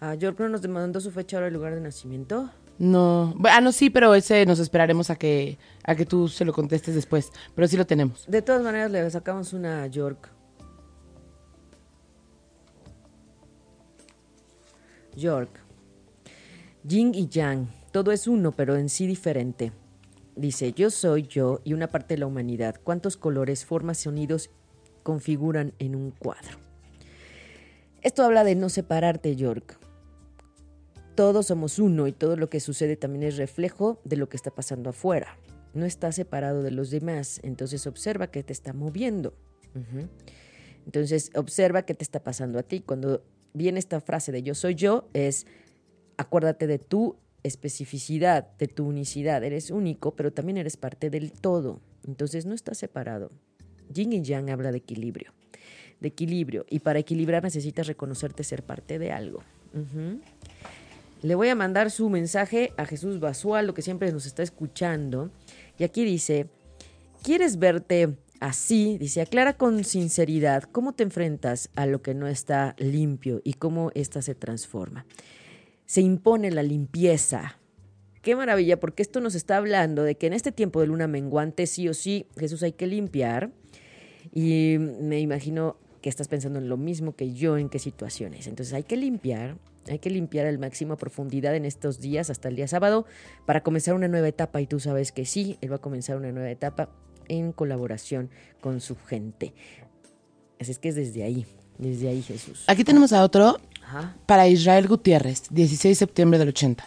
[0.00, 2.50] A York no nos demandó su fecha, hora y lugar de nacimiento.
[2.78, 6.52] No, ah, no, sí, pero ese nos esperaremos a que, a que tú se lo
[6.52, 8.24] contestes después, pero sí lo tenemos.
[8.28, 10.30] De todas maneras, le sacamos una York.
[15.16, 15.50] York.
[16.84, 19.72] Yin y Yang, todo es uno, pero en sí diferente.
[20.38, 22.76] Dice, yo soy yo y una parte de la humanidad.
[22.82, 24.50] ¿Cuántos colores, formas, sonidos
[25.02, 26.56] configuran en un cuadro?
[28.00, 29.78] Esto habla de no separarte, York
[31.18, 34.52] todos somos uno y todo lo que sucede también es reflejo de lo que está
[34.52, 35.36] pasando afuera.
[35.74, 39.34] No está separado de los demás, entonces observa qué te está moviendo.
[40.86, 42.82] Entonces observa qué te está pasando a ti.
[42.82, 45.48] Cuando viene esta frase de yo soy yo, es
[46.18, 49.42] acuérdate de tú especificidad, de tu unicidad.
[49.44, 51.80] Eres único, pero también eres parte del todo.
[52.06, 53.30] Entonces no estás separado.
[53.92, 55.32] Yin y Yang habla de equilibrio.
[56.00, 56.66] De equilibrio.
[56.68, 59.42] Y para equilibrar necesitas reconocerte ser parte de algo.
[61.22, 65.30] Le voy a mandar su mensaje a Jesús Basualdo, que siempre nos está escuchando.
[65.78, 66.48] Y aquí dice,
[67.22, 68.98] ¿quieres verte así?
[68.98, 73.90] Dice, aclara con sinceridad cómo te enfrentas a lo que no está limpio y cómo
[73.94, 75.06] ésta se transforma.
[75.88, 77.58] Se impone la limpieza.
[78.20, 81.66] Qué maravilla, porque esto nos está hablando de que en este tiempo de luna menguante,
[81.66, 83.52] sí o sí, Jesús hay que limpiar.
[84.34, 88.48] Y me imagino que estás pensando en lo mismo que yo, en qué situaciones.
[88.48, 89.56] Entonces hay que limpiar,
[89.88, 93.06] hay que limpiar al máximo a profundidad en estos días hasta el día sábado
[93.46, 94.60] para comenzar una nueva etapa.
[94.60, 96.90] Y tú sabes que sí, él va a comenzar una nueva etapa
[97.28, 98.28] en colaboración
[98.60, 99.54] con su gente.
[100.60, 101.46] Así es que es desde ahí,
[101.78, 102.64] desde ahí Jesús.
[102.66, 103.58] Aquí tenemos a otro
[103.88, 104.14] Ajá.
[104.26, 106.84] para Israel Gutiérrez, 16 de septiembre del 80.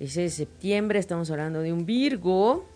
[0.00, 2.66] 16 de septiembre estamos hablando de un Virgo.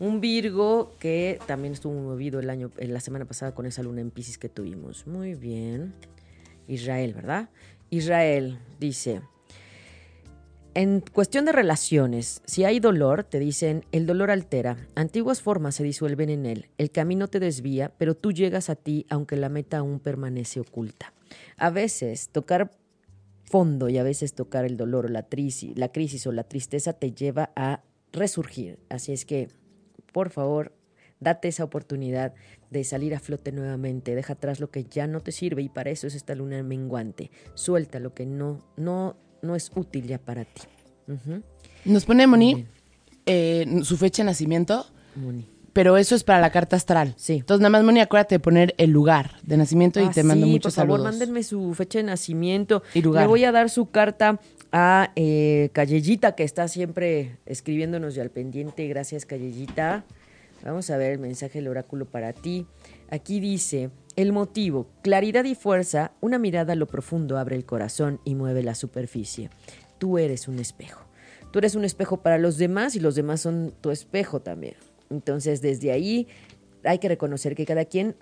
[0.00, 4.00] Un Virgo que también estuvo movido el año, en la semana pasada con esa luna
[4.00, 5.06] en Pisces que tuvimos.
[5.06, 5.94] Muy bien.
[6.66, 7.48] Israel, ¿verdad?
[7.90, 9.22] Israel dice,
[10.74, 15.84] en cuestión de relaciones, si hay dolor, te dicen, el dolor altera, antiguas formas se
[15.84, 19.78] disuelven en él, el camino te desvía, pero tú llegas a ti aunque la meta
[19.78, 21.12] aún permanece oculta.
[21.56, 22.70] A veces tocar
[23.44, 26.92] fondo y a veces tocar el dolor o la, crisis, la crisis o la tristeza
[26.92, 28.78] te lleva a resurgir.
[28.88, 29.48] Así es que,
[30.12, 30.72] por favor,
[31.20, 32.34] date esa oportunidad
[32.70, 34.14] de salir a flote nuevamente.
[34.14, 37.30] Deja atrás lo que ya no te sirve y para eso es esta luna menguante.
[37.54, 40.62] Suelta lo que no, no, no es útil ya para ti.
[41.86, 42.66] Nos pone Moni
[43.24, 45.46] eh, su fecha de nacimiento, Moni.
[45.72, 47.14] Pero eso es para la carta astral.
[47.16, 47.34] Sí.
[47.34, 50.46] Entonces, nada más, Moni, acuérdate de poner el lugar de nacimiento y Ah, te mando
[50.46, 51.12] muchos por favor, saludos.
[51.18, 52.82] mándenme su fecha de nacimiento.
[52.94, 53.22] Y lugar.
[53.24, 54.40] Le voy a dar su carta
[54.72, 58.86] a eh, Callellita, que está siempre escribiéndonos y al pendiente.
[58.88, 60.04] Gracias, Callellita.
[60.64, 62.66] Vamos a ver el mensaje del oráculo para ti.
[63.10, 68.20] Aquí dice, el motivo, claridad y fuerza, una mirada a lo profundo abre el corazón
[68.24, 69.50] y mueve la superficie.
[69.98, 71.04] Tú eres un espejo.
[71.52, 74.74] Tú eres un espejo para los demás y los demás son tu espejo también.
[75.10, 76.28] Entonces, desde ahí
[76.84, 78.16] hay que reconocer que cada quien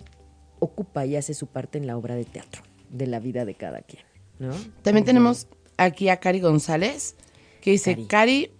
[0.59, 3.81] ocupa y hace su parte en la obra de teatro, de la vida de cada
[3.81, 4.03] quien,
[4.39, 4.53] ¿no?
[4.81, 7.15] También tenemos aquí a Cari González,
[7.61, 8.07] que dice, Cari.
[8.07, 8.51] Cari,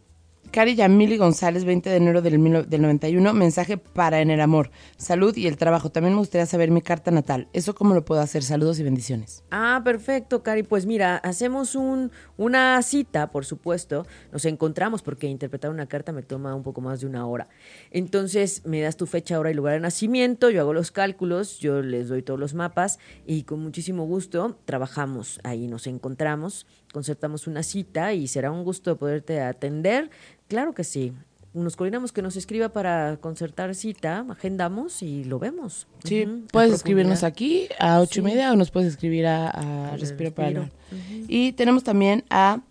[0.51, 4.71] Cari Yamili González, 20 de enero del, mil- del 91, mensaje para en el amor,
[4.97, 5.91] salud y el trabajo.
[5.91, 7.47] También me gustaría saber mi carta natal.
[7.53, 8.41] ¿Eso cómo lo puedo hacer?
[8.43, 9.43] Saludos y bendiciones.
[9.51, 10.63] Ah, perfecto, Cari.
[10.63, 14.07] Pues mira, hacemos un, una cita, por supuesto.
[14.31, 17.49] Nos encontramos porque interpretar una carta me toma un poco más de una hora.
[17.91, 21.81] Entonces me das tu fecha, hora y lugar de nacimiento, yo hago los cálculos, yo
[21.81, 27.63] les doy todos los mapas y con muchísimo gusto trabajamos ahí, nos encontramos, concertamos una
[27.63, 30.09] cita y será un gusto poderte atender.
[30.47, 31.13] Claro que sí.
[31.53, 35.87] Nos coordinamos que nos escriba para concertar cita, agendamos y lo vemos.
[36.03, 40.31] Sí, puedes escribirnos aquí a ocho y media o nos puedes escribir a, a Respiro
[40.31, 40.71] para Respiro.
[40.91, 41.25] hablar.
[41.27, 42.61] Y tenemos también a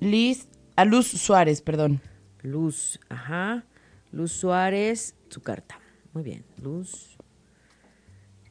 [0.00, 2.00] Liz, a Luz Suárez, perdón.
[2.42, 3.64] Luz, ajá.
[4.12, 5.78] Luz Suárez, su carta.
[6.14, 7.13] Muy bien, Luz.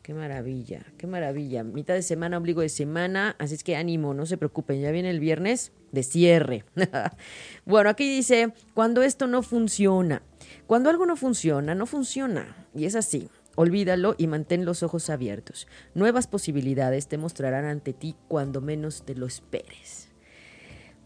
[0.04, 1.64] Qué maravilla, qué maravilla.
[1.64, 5.10] Mitad de semana, ombligo de semana, así es que ánimo, no se preocupen, ya viene
[5.10, 6.66] el viernes de cierre.
[7.66, 10.22] bueno, aquí dice, cuando esto no funciona.
[10.68, 12.68] Cuando algo no funciona, no funciona.
[12.76, 13.30] Y es así.
[13.56, 15.68] Olvídalo y mantén los ojos abiertos.
[15.95, 20.10] Nuevas posibilidades te mostrarán ante ti cuando menos te lo esperes.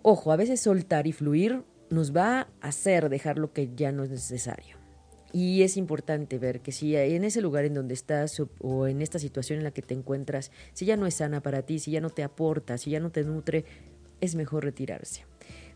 [0.02, 4.04] Ojo, a veces soltar y fluir nos va a hacer dejar lo que ya no
[4.04, 4.77] es necesario.
[5.40, 9.20] Y es importante ver que si en ese lugar en donde estás o, en esta
[9.20, 12.02] situación en la que te encuentras, si ya no es sana para ti, si ya
[12.02, 13.64] no te aporta, si ya no te nutre,
[14.20, 15.26] es mejor retirarse.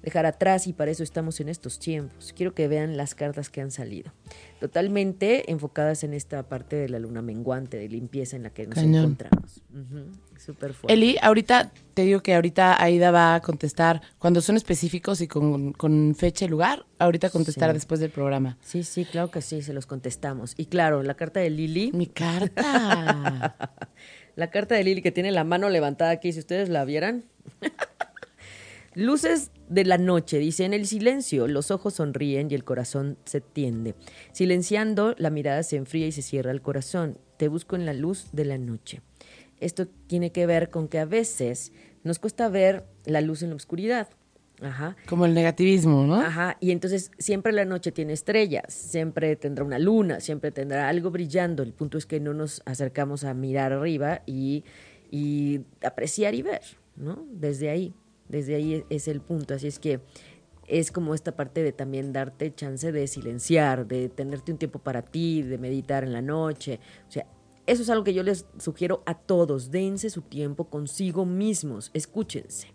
[0.01, 2.33] Dejar atrás y para eso estamos en estos tiempos.
[2.35, 4.11] Quiero que vean las cartas que han salido.
[4.59, 8.75] Totalmente enfocadas en esta parte de la luna menguante, de limpieza en la que nos
[8.75, 8.95] Cañón.
[9.03, 9.61] encontramos.
[9.71, 10.93] Ujú, Súper fuerte.
[10.93, 15.73] Eli, ahorita te digo que ahorita Aida va a contestar cuando son específicos y con,
[15.73, 16.83] con fecha y lugar.
[16.97, 17.73] Ahorita contestar Sí.
[17.75, 18.57] después del programa.
[18.63, 20.55] Sí, sí, claro que sí, se los contestamos.
[20.57, 23.55] Y claro, la carta de Lili, Mi carta.
[24.35, 27.23] la carta de Lili que tiene la mano levantada aquí, si ustedes la vieran.
[28.93, 33.39] Luces de la noche, dice, en el silencio los ojos sonríen y el corazón se
[33.39, 33.95] tiende.
[34.33, 37.17] Silenciando, la mirada se enfría y se cierra el corazón.
[37.37, 39.01] Te busco en la luz de la noche.
[39.61, 41.71] Esto tiene que ver con que a veces
[42.03, 44.09] nos cuesta ver la luz en la oscuridad.
[44.61, 44.97] Ajá.
[45.07, 46.15] Como el negativismo, ¿no?
[46.15, 51.11] Ajá, y entonces siempre la noche tiene estrellas, siempre tendrá una luna, siempre tendrá algo
[51.11, 51.63] brillando.
[51.63, 54.65] El punto es que no nos acercamos a mirar arriba y,
[55.09, 56.61] y apreciar y ver,
[56.95, 57.25] ¿no?
[57.31, 57.95] Desde ahí.
[58.31, 59.53] Desde ahí e, es el punto.
[59.53, 59.99] Así es que
[60.67, 65.01] es como esta parte de también darte chance de silenciar, de tenerte un tiempo para
[65.01, 66.79] ti, de meditar en la noche.
[67.07, 67.27] O sea,
[67.67, 69.71] eso es algo que yo les sugiero a todos.
[69.71, 72.73] Dense su tiempo consigo mismos, escúchense.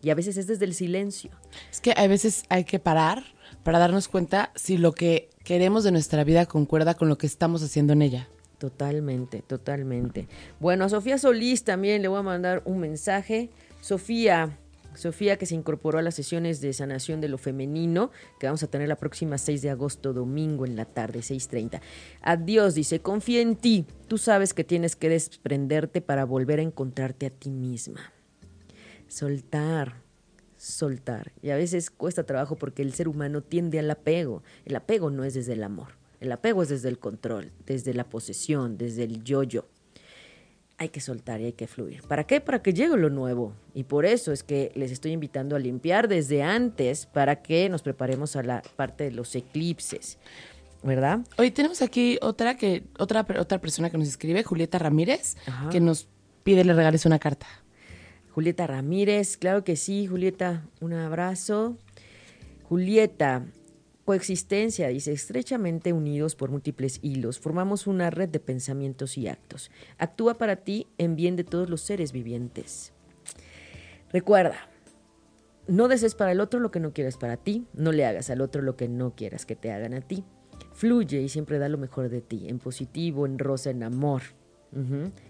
[0.00, 1.30] Y a veces es desde el silencio.
[1.72, 3.24] Es que a veces hay que parar
[3.64, 7.62] para darnos cuenta si lo que queremos de nuestra vida concuerda con lo que estamos
[7.62, 8.28] haciendo en ella.
[8.58, 10.28] Totalmente, totalmente.
[10.60, 13.50] Bueno, a Sofía Solís también le voy a mandar un mensaje.
[13.80, 14.58] Sofía,
[14.94, 18.10] Sofía que se incorporó a las sesiones de sanación de lo femenino
[18.40, 21.80] que vamos a tener la próxima 6 de agosto, domingo en la tarde, 6.30.
[22.22, 23.86] Adiós, dice, confía en ti.
[24.08, 28.12] Tú sabes que tienes que desprenderte para volver a encontrarte a ti misma.
[29.06, 30.02] Soltar,
[30.56, 31.32] soltar.
[31.42, 34.42] Y a veces cuesta trabajo porque el ser humano tiende al apego.
[34.64, 35.96] El apego no es desde el amor.
[36.20, 39.66] El apego es desde el control, desde la posesión, desde el yo-yo.
[40.78, 42.02] Hay que soltar y hay que fluir.
[42.02, 42.40] ¿Para qué?
[42.40, 43.52] Para que llegue lo nuevo.
[43.74, 47.82] Y por eso es que les estoy invitando a limpiar desde antes para que nos
[47.82, 50.18] preparemos a la parte de los eclipses.
[50.84, 51.20] ¿Verdad?
[51.36, 55.36] Hoy tenemos aquí otra que otra otra persona que nos escribe, Julieta Ramírez,
[55.72, 56.08] que nos
[56.44, 57.48] pide le regales una carta.
[58.30, 61.76] Julieta Ramírez, claro que sí, Julieta, un abrazo.
[62.68, 63.46] Julieta,
[64.08, 69.70] Coexistencia, dice, estrechamente unidos por múltiples hilos, formamos una red de pensamientos y actos.
[69.98, 72.94] Actúa para ti en bien de todos los seres vivientes.
[74.10, 74.70] Recuerda,
[75.66, 78.40] no desees para el otro lo que no quieras para ti, no le hagas al
[78.40, 80.24] otro lo que no quieras que te hagan a ti.
[80.72, 84.22] Fluye y siempre da lo mejor de ti, en positivo, en rosa, en amor,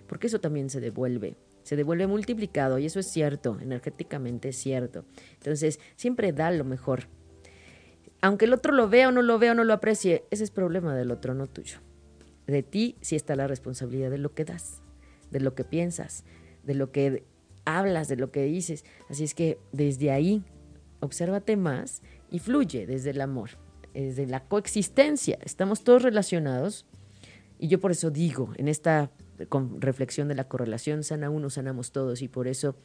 [0.06, 5.04] porque eso también se devuelve se devuelve multiplicado y eso es cierto, energéticamente es cierto.
[5.34, 7.08] Entonces, siempre da lo mejor
[8.20, 10.50] aunque el otro lo vea o no lo vea o no lo aprecie, ese es
[10.50, 11.78] problema del otro, no tuyo.
[12.46, 14.82] De ti sí está la responsabilidad de lo que das,
[15.30, 16.24] de lo que piensas,
[16.64, 17.24] de lo que
[17.64, 18.84] hablas, de lo que dices.
[19.08, 20.42] Así es que desde ahí,
[21.00, 23.50] obsérvate más y fluye desde el amor,
[23.92, 25.38] desde la coexistencia.
[25.44, 26.86] Estamos todos relacionados
[27.58, 29.10] y yo por eso digo, en esta
[29.78, 32.76] reflexión de la correlación, sana uno, sanamos todos y por eso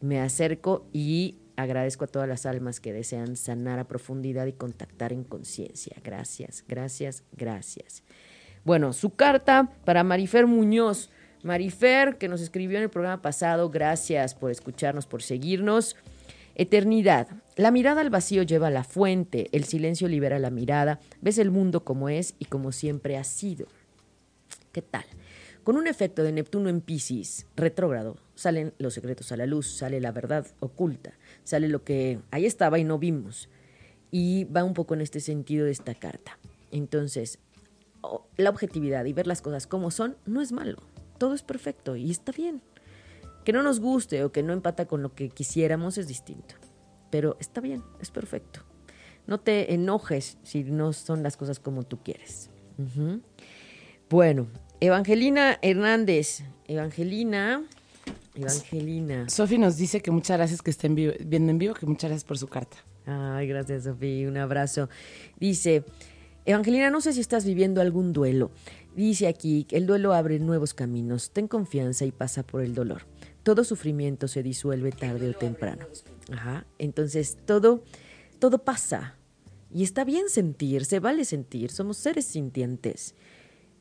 [0.00, 5.12] me acerco y Agradezco a todas las almas que desean sanar a profundidad y contactar
[5.12, 5.96] en conciencia.
[6.02, 8.02] Gracias, gracias, gracias.
[8.64, 11.10] Bueno, su carta para Marifer Muñoz.
[11.42, 15.94] Marifer, que nos escribió en el programa pasado, gracias por escucharnos, por seguirnos.
[16.54, 17.28] Eternidad.
[17.56, 21.50] La mirada al vacío lleva a la fuente, el silencio libera la mirada, ves el
[21.50, 23.66] mundo como es y como siempre ha sido.
[24.72, 25.04] ¿Qué tal?
[25.62, 30.00] Con un efecto de Neptuno en Pisces, retrógrado, salen los secretos a la luz, sale
[30.00, 33.48] la verdad oculta, sale lo que ahí estaba y no vimos.
[34.10, 36.38] Y va un poco en este sentido de esta carta.
[36.70, 37.38] Entonces,
[38.36, 40.78] la objetividad y ver las cosas como son no es malo,
[41.18, 42.62] todo es perfecto y está bien.
[43.44, 46.54] Que no nos guste o que no empata con lo que quisiéramos es distinto,
[47.10, 48.60] pero está bien, es perfecto.
[49.26, 52.50] No te enojes si no son las cosas como tú quieres.
[54.10, 54.48] Bueno,
[54.80, 56.42] Evangelina Hernández.
[56.66, 57.64] Evangelina.
[58.34, 59.28] Evangelina.
[59.28, 62.38] Sofi nos dice que muchas gracias que estén viendo en vivo, que muchas gracias por
[62.38, 62.76] su carta.
[63.06, 64.26] Ay, gracias, Sofi.
[64.26, 64.88] Un abrazo.
[65.38, 65.84] Dice,
[66.44, 68.50] Evangelina, no sé si estás viviendo algún duelo.
[68.96, 71.30] Dice aquí, que el duelo abre nuevos caminos.
[71.30, 73.02] Ten confianza y pasa por el dolor.
[73.42, 75.86] Todo sufrimiento se disuelve tarde o temprano.
[76.32, 76.66] Ajá.
[76.78, 77.84] Entonces, todo,
[78.38, 79.16] todo pasa.
[79.72, 81.70] Y está bien sentir, se vale sentir.
[81.70, 83.14] Somos seres sintientes.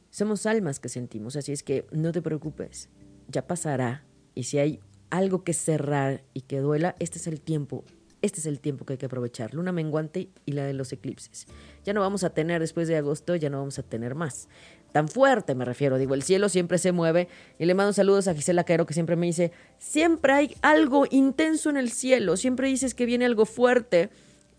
[0.09, 2.87] Somos almas que sentimos, así es que no te preocupes,
[3.29, 4.05] ya pasará.
[4.35, 4.79] Y si hay
[5.09, 7.83] algo que cerrar y que duela, este es el tiempo,
[8.21, 9.53] este es el tiempo que hay que aprovechar.
[9.53, 11.45] Luna menguante y la de los eclipses.
[11.83, 14.47] Ya no vamos a tener después de agosto, ya no vamos a tener más.
[14.93, 17.27] Tan fuerte me refiero, digo, el cielo siempre se mueve.
[17.59, 21.69] Y le mando saludos a Gisela Caero que siempre me dice, siempre hay algo intenso
[21.69, 24.09] en el cielo, siempre dices que viene algo fuerte.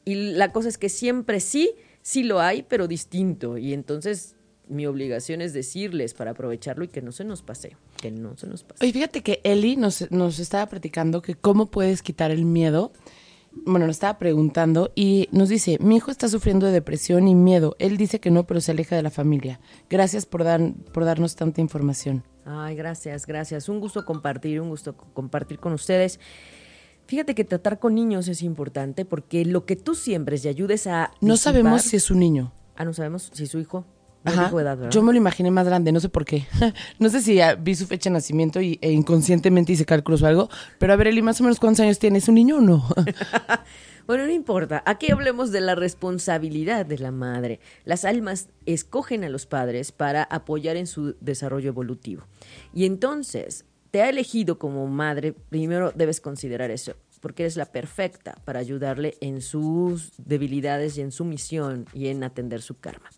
[0.05, 1.73] Y la cosa es que siempre sí,
[2.03, 3.57] sí lo hay, pero distinto.
[3.57, 4.37] Y entonces
[4.69, 8.47] mi obligación es decirles para aprovecharlo y que no se nos pase, que no se
[8.47, 8.85] nos pase.
[8.85, 12.93] Oye, fíjate que Eli nos, nos estaba platicando que cómo puedes quitar el miedo.
[13.64, 17.76] Bueno, nos estaba preguntando y nos dice, mi hijo está sufriendo de depresión y miedo.
[17.78, 19.59] Él dice que no, pero se aleja de la familia.
[19.89, 22.24] Gracias por, dar, por darnos tanta información.
[22.44, 23.70] Ay, gracias, gracias.
[23.70, 26.20] Un gusto compartir, un gusto compartir con ustedes.
[27.06, 31.10] Fíjate que tratar con niños es importante porque lo que tú siembres y ayudes a...
[31.22, 32.52] No sabemos si es un niño.
[32.76, 33.86] Ah, no sabemos si es su hijo.
[34.91, 36.47] Yo me lo imaginé más grande, no sé por qué.
[36.99, 40.49] no sé si vi su fecha de nacimiento y, e inconscientemente hice cálculos o algo.
[40.79, 42.19] Pero a ver, Eli, más o menos cuántos años tiene.
[42.19, 42.89] ¿Es un niño o no?
[44.07, 44.83] bueno, no importa.
[44.87, 47.61] Aquí hablemos de la responsabilidad de la madre.
[47.85, 52.25] Las almas escogen a los padres para apoyar en su desarrollo evolutivo.
[52.73, 56.95] Y entonces, te ha elegido como madre, primero debes considerar eso
[57.25, 62.23] porque eres la perfecta para ayudarle en sus debilidades y en su misión y en
[62.23, 63.09] atender su karma.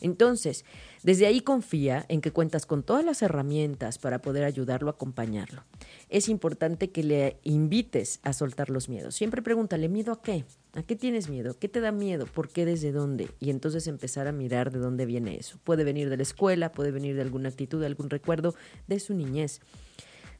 [0.00, 0.64] Entonces,
[1.04, 5.62] desde ahí confía en que cuentas con todas las herramientas para poder ayudarlo, acompañarlo.
[6.08, 9.14] Es importante que le invites a soltar los miedos.
[9.14, 10.44] Siempre pregúntale, ¿miedo a qué?
[10.72, 11.56] ¿A qué tienes miedo?
[11.56, 12.26] ¿Qué te da miedo?
[12.26, 12.64] ¿Por qué?
[12.64, 13.30] ¿Desde dónde?
[13.38, 15.60] Y entonces empezar a mirar de dónde viene eso.
[15.62, 18.56] Puede venir de la escuela, puede venir de alguna actitud, de algún recuerdo
[18.88, 19.60] de su niñez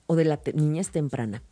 [0.06, 1.44] o de la niñez temprana.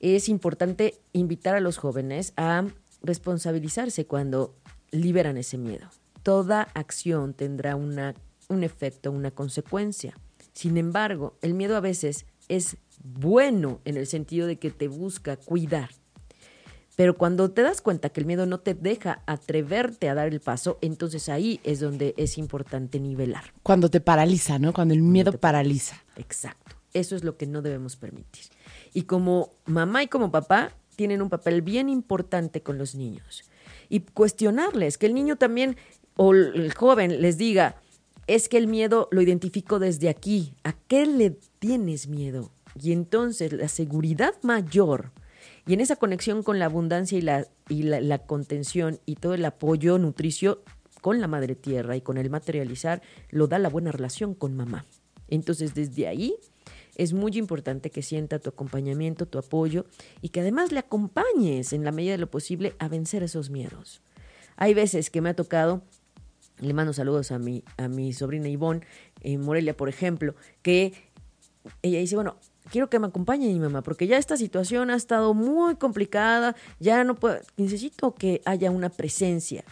[0.00, 2.64] Es importante invitar a los jóvenes a
[3.02, 4.54] responsabilizarse cuando
[4.90, 5.88] liberan ese miedo.
[6.22, 8.14] Toda acción tendrá una
[8.48, 10.14] un efecto, una consecuencia.
[10.52, 15.36] Sin embargo, el miedo a veces es bueno en el sentido de que te busca
[15.36, 15.90] cuidar.
[16.96, 20.40] Pero cuando te das cuenta que el miedo no te deja atreverte a dar el
[20.40, 23.42] paso, entonces ahí es donde es importante nivelar.
[23.64, 24.72] Cuando te paraliza, ¿no?
[24.72, 25.96] Cuando el miedo paraliza.
[26.16, 26.76] Exacto.
[26.92, 28.44] Eso es lo que no debemos permitir.
[28.94, 33.44] Y como mamá y como papá tienen un papel bien importante con los niños.
[33.90, 35.76] Y cuestionarles, que el niño también
[36.16, 37.76] o el joven les diga,
[38.26, 40.54] es que el miedo lo identifico desde aquí.
[40.64, 42.50] ¿A qué le tienes miedo?
[42.80, 45.10] Y entonces la seguridad mayor
[45.66, 49.44] y en esa conexión con la abundancia y la, y la, contención y todo el
[49.44, 50.62] apoyo nutricio
[51.00, 54.86] con la madre tierra y con el materializar, lo da la buena relación con mamá.
[55.28, 56.34] Entonces desde ahí
[56.96, 59.86] es muy importante que sienta tu acompañamiento, tu apoyo
[60.22, 64.02] y que además le acompañes en la medida de lo posible a vencer esos miedos.
[64.56, 65.82] Hay veces que me ha tocado
[66.58, 68.82] le mando saludos a mi, a mi sobrina Ivonne
[69.20, 70.92] en Morelia, por ejemplo, que
[71.82, 72.36] ella dice, bueno,
[72.70, 77.04] quiero que me acompañe mi mamá, porque ya esta situación ha estado muy complicada, ya
[77.04, 79.64] no puedo, necesito que haya una presencia.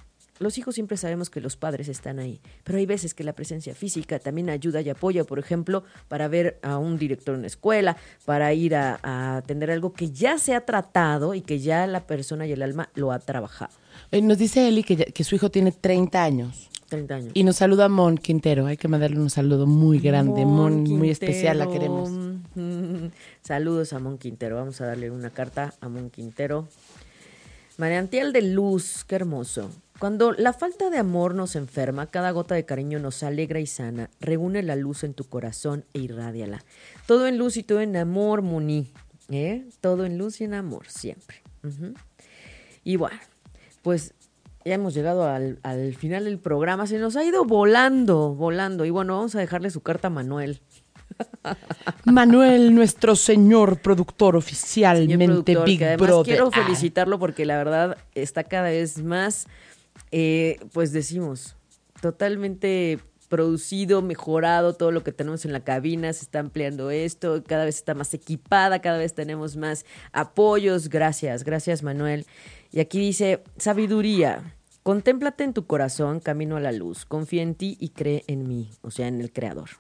[0.43, 3.77] Los hijos siempre sabemos que los padres están ahí, pero hay veces que la presencia
[3.77, 7.97] física también ayuda y apoya, por ejemplo, para ver a un director en la escuela,
[8.25, 12.45] para ir a, atender algo que ya se ha tratado y que ya la persona
[12.45, 13.73] y el alma lo ha trabajado.
[14.11, 16.69] Eh, nos dice Eli que, que su hijo tiene 30 años.
[16.89, 17.31] 30 años.
[17.35, 18.67] Y nos saluda Mon Quintero.
[18.67, 20.45] Hay que mandarle un saludo muy grande.
[20.45, 22.11] Mon, muy especial, la queremos.
[23.43, 24.57] Saludos a Mon Quintero.
[24.57, 26.67] Vamos a darle una carta a Mon Quintero.
[27.79, 29.71] Mariantiel de Luz, qué hermoso.
[30.03, 34.11] Cuando la falta de amor nos enferma, cada gota de cariño nos alegra y sana.
[34.19, 36.65] Reúne la luz en tu corazón e irradiala.
[37.07, 38.89] Todo en luz y todo en amor, Moni.
[39.31, 39.65] ¿eh?
[39.81, 41.37] Todo en luz y en amor, siempre.
[42.83, 43.17] Y bueno,
[43.83, 44.13] pues
[44.65, 46.89] ya hemos llegado al, final del programa.
[46.89, 48.85] Se nos ha ido volando, volando.
[48.85, 50.61] Y bueno, vamos a dejarle su carta a Manuel.
[52.05, 56.65] Manuel, nuestro señor productor oficialmente Big además Quiero ah.
[56.65, 59.47] felicitarlo porque la verdad está cada vez más,
[60.13, 61.57] eh, pues decimos,
[62.01, 63.01] totalmente
[63.33, 67.77] producido, mejorado, todo lo que tenemos en la cabina, se está ampliando esto, cada vez
[67.77, 70.91] está más equipada, cada vez tenemos más apoyos.
[70.91, 72.27] Gracias, gracias Manuel.
[72.73, 74.55] Y aquí dice, sabiduría.
[74.83, 77.07] Contémplate en tu corazón, camino a la luz.
[77.07, 79.71] Confía en ti y cree en mí, o sea, en el Creador.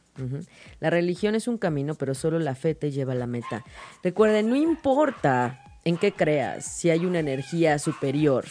[0.80, 3.64] La religión es un camino, pero solo la fe te lleva a la meta.
[4.02, 8.46] Recuerden, no importa en qué creas, si hay una energía superior.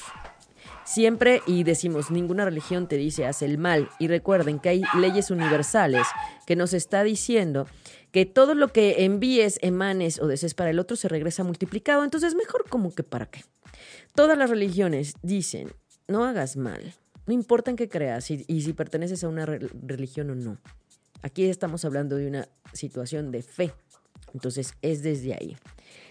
[0.91, 3.87] Siempre, y decimos, ninguna religión te dice haz el mal.
[3.97, 6.05] Y recuerden que hay leyes universales
[6.45, 7.65] que nos está diciendo
[8.11, 12.03] que todo lo que envíes, emanes o desees para el otro se regresa multiplicado.
[12.03, 13.45] Entonces, mejor como que para qué.
[14.15, 15.71] Todas las religiones dicen,
[16.09, 16.93] no hagas mal,
[17.25, 20.57] no importa en qué creas y, si perteneces a una religión o no.
[21.21, 23.71] Aquí estamos hablando de una situación de fe.
[24.33, 25.55] Entonces es desde ahí.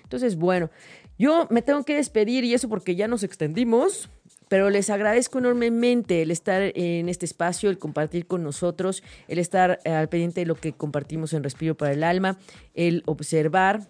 [0.04, 0.70] Entonces, bueno,
[1.18, 4.08] yo me tengo que despedir y eso porque ya nos extendimos,
[4.50, 9.78] pero les agradezco enormemente el estar en este espacio, el compartir con nosotros, el estar
[9.84, 12.36] eh, al pendiente de lo que compartimos en Respiro para el Alma,
[12.74, 13.86] el observar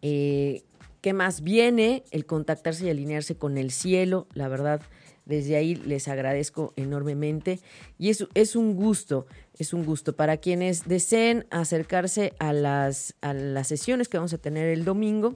[0.00, 0.62] eh,
[1.02, 4.80] qué más viene, el contactarse y alinearse con el cielo, la verdad.
[5.26, 7.60] Desde ahí les agradezco enormemente
[7.98, 9.26] y es, es un gusto,
[9.58, 10.16] es un gusto.
[10.16, 15.34] Para quienes deseen acercarse a las, a las sesiones que vamos a tener el domingo,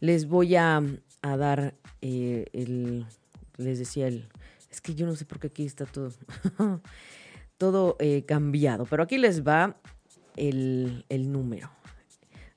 [0.00, 0.82] les voy a,
[1.22, 3.06] dar eh, el,
[3.60, 4.28] les decía el,
[4.70, 6.12] es que yo no sé por qué aquí está todo,
[7.58, 9.76] todo eh, cambiado, pero aquí les va
[10.36, 11.70] el, el número.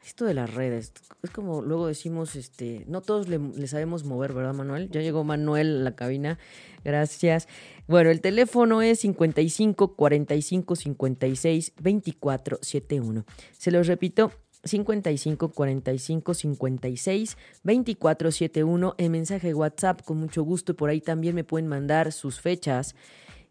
[0.05, 4.53] Esto de las redes, es como luego decimos, este, no todos le, sabemos mover, ¿verdad,
[4.53, 4.89] Manuel?
[4.91, 6.37] Ya llegó Manuel a la cabina,
[6.83, 7.47] gracias.
[7.87, 13.25] Bueno, el teléfono es 55 45 56 24 71.
[13.57, 14.33] Se los repito,
[14.63, 20.75] 55 45 56 24 71 en mensaje WhatsApp con mucho gusto.
[20.75, 22.95] Por ahí también me pueden mandar sus fechas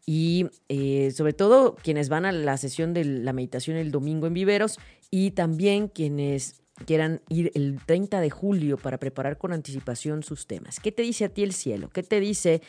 [0.07, 4.35] y eh, sobre todo quienes van a la sesión de la meditación el domingo en
[4.35, 4.79] Viveros
[5.11, 10.81] y también quienes quieran ir el 30 de julio para preparar con anticipación sus temas.
[10.81, 11.91] ¿Qué te dice a ti el cielo?
[11.91, 12.63] ¿Qué te dice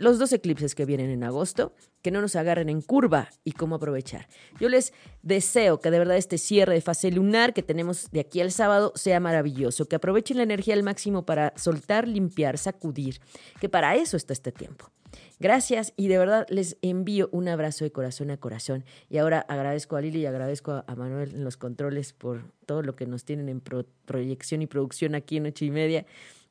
[0.00, 1.74] los dos eclipses que vienen en agosto?
[2.00, 4.28] Que no nos agarren en curva y cómo aprovechar.
[4.58, 8.40] Yo les deseo que de verdad este cierre de fase lunar que tenemos de aquí
[8.40, 13.20] al sábado sea maravilloso, que aprovechen la energía al máximo para soltar, limpiar, sacudir,
[13.60, 14.90] que para eso está este tiempo.
[15.38, 18.84] Gracias y de verdad les envío un abrazo de corazón a corazón.
[19.08, 22.96] Y ahora agradezco a Lili y agradezco a Manuel en los controles por todo lo
[22.96, 26.06] que nos tienen en proyección y producción aquí en ocho y media.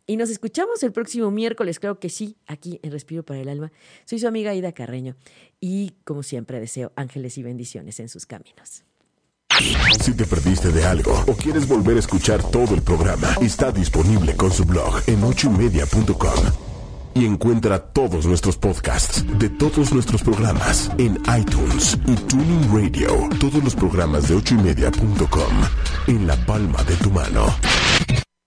[0.10, 3.72] Y nos escuchamos el próximo miércoles, creo que sí, aquí en Respiro para el Alma.
[4.06, 5.16] Soy su amiga Ida Carreño
[5.60, 8.84] y como siempre deseo ángeles y bendiciones en sus caminos.
[10.02, 14.36] Si te perdiste de algo o quieres volver a escuchar todo el programa, está disponible
[14.36, 16.40] con su blog en ochoymedia.com
[17.14, 23.30] y encuentra todos nuestros podcasts de todos nuestros programas en iTunes y Tuning Radio.
[23.40, 25.54] Todos los programas de ochoymedia.com
[26.08, 27.46] en la palma de tu mano.